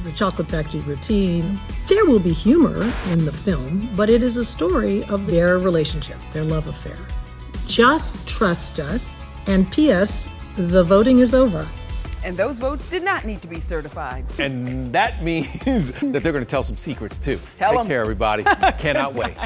the 0.03 0.11
Chocolate 0.15 0.49
Factory 0.49 0.79
routine. 0.81 1.59
There 1.93 2.05
will 2.05 2.19
be 2.19 2.33
humor 2.33 2.81
in 3.11 3.23
the 3.23 3.31
film, 3.31 3.87
but 3.95 4.09
it 4.09 4.23
is 4.23 4.35
a 4.35 4.43
story 4.43 5.03
of 5.05 5.27
their 5.27 5.59
relationship, 5.59 6.17
their 6.33 6.43
love 6.43 6.67
affair. 6.67 6.97
Just 7.67 8.27
trust 8.27 8.79
us. 8.79 9.23
And 9.45 9.71
P.S. 9.71 10.27
The 10.55 10.83
voting 10.83 11.19
is 11.19 11.35
over. 11.35 11.67
And 12.25 12.35
those 12.35 12.57
votes 12.57 12.89
did 12.89 13.03
not 13.03 13.25
need 13.25 13.43
to 13.43 13.47
be 13.47 13.59
certified. 13.59 14.25
And 14.39 14.91
that 14.91 15.21
means 15.23 15.47
that 16.01 16.23
they're 16.23 16.31
going 16.31 16.43
to 16.43 16.49
tell 16.49 16.63
some 16.63 16.77
secrets 16.77 17.19
too. 17.19 17.37
Tell 17.59 17.69
Take 17.73 17.79
'em. 17.81 17.87
care, 17.87 18.01
everybody. 18.01 18.43
Cannot 18.79 19.13
wait. 19.13 19.37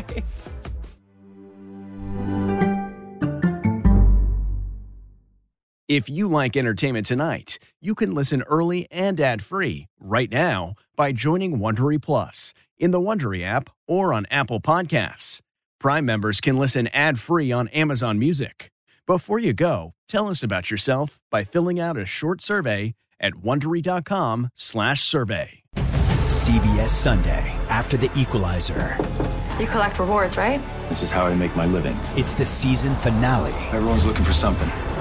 If 5.88 6.10
you 6.10 6.28
like 6.28 6.58
entertainment 6.58 7.06
tonight, 7.06 7.60
you 7.80 7.96
can 7.96 8.14
listen 8.14 8.44
early 8.50 8.88
and 8.92 9.22
ad-free 9.22 9.88
right 10.02 10.30
now 10.30 10.74
by 10.98 11.14
joining 11.14 11.60
Wondery 11.60 12.02
Plus 12.02 12.54
in 12.78 12.92
the 12.92 13.00
Wondery 13.00 13.46
app 13.46 13.70
or 13.88 14.12
on 14.12 14.26
Apple 14.30 14.60
Podcasts. 14.60 15.40
Prime 15.80 16.06
members 16.06 16.42
can 16.42 16.58
listen 16.58 16.88
ad-free 16.88 17.54
on 17.54 17.70
Amazon 17.70 18.20
Music. 18.20 18.70
Before 19.06 19.40
you 19.40 19.54
go, 19.54 19.94
tell 20.10 20.28
us 20.28 20.44
about 20.44 20.70
yourself 20.70 21.22
by 21.32 21.46
filling 21.46 21.80
out 21.80 21.98
a 21.98 22.04
short 22.04 22.42
survey 22.42 22.94
at 23.18 23.36
wondery.com/survey. 23.36 25.64
CBS 26.28 26.90
Sunday 26.90 27.56
after 27.70 27.96
the 27.96 28.12
equalizer. 28.14 28.98
You 29.58 29.68
collect 29.68 30.00
rewards, 30.00 30.36
right? 30.36 30.62
This 30.90 31.02
is 31.02 31.14
how 31.14 31.28
I 31.28 31.34
make 31.34 31.56
my 31.56 31.66
living. 31.66 31.98
It's 32.18 32.34
the 32.34 32.46
season 32.46 32.94
finale. 32.96 33.54
Everyone's 33.72 34.06
looking 34.06 34.26
for 34.26 34.34
something. 34.34 34.70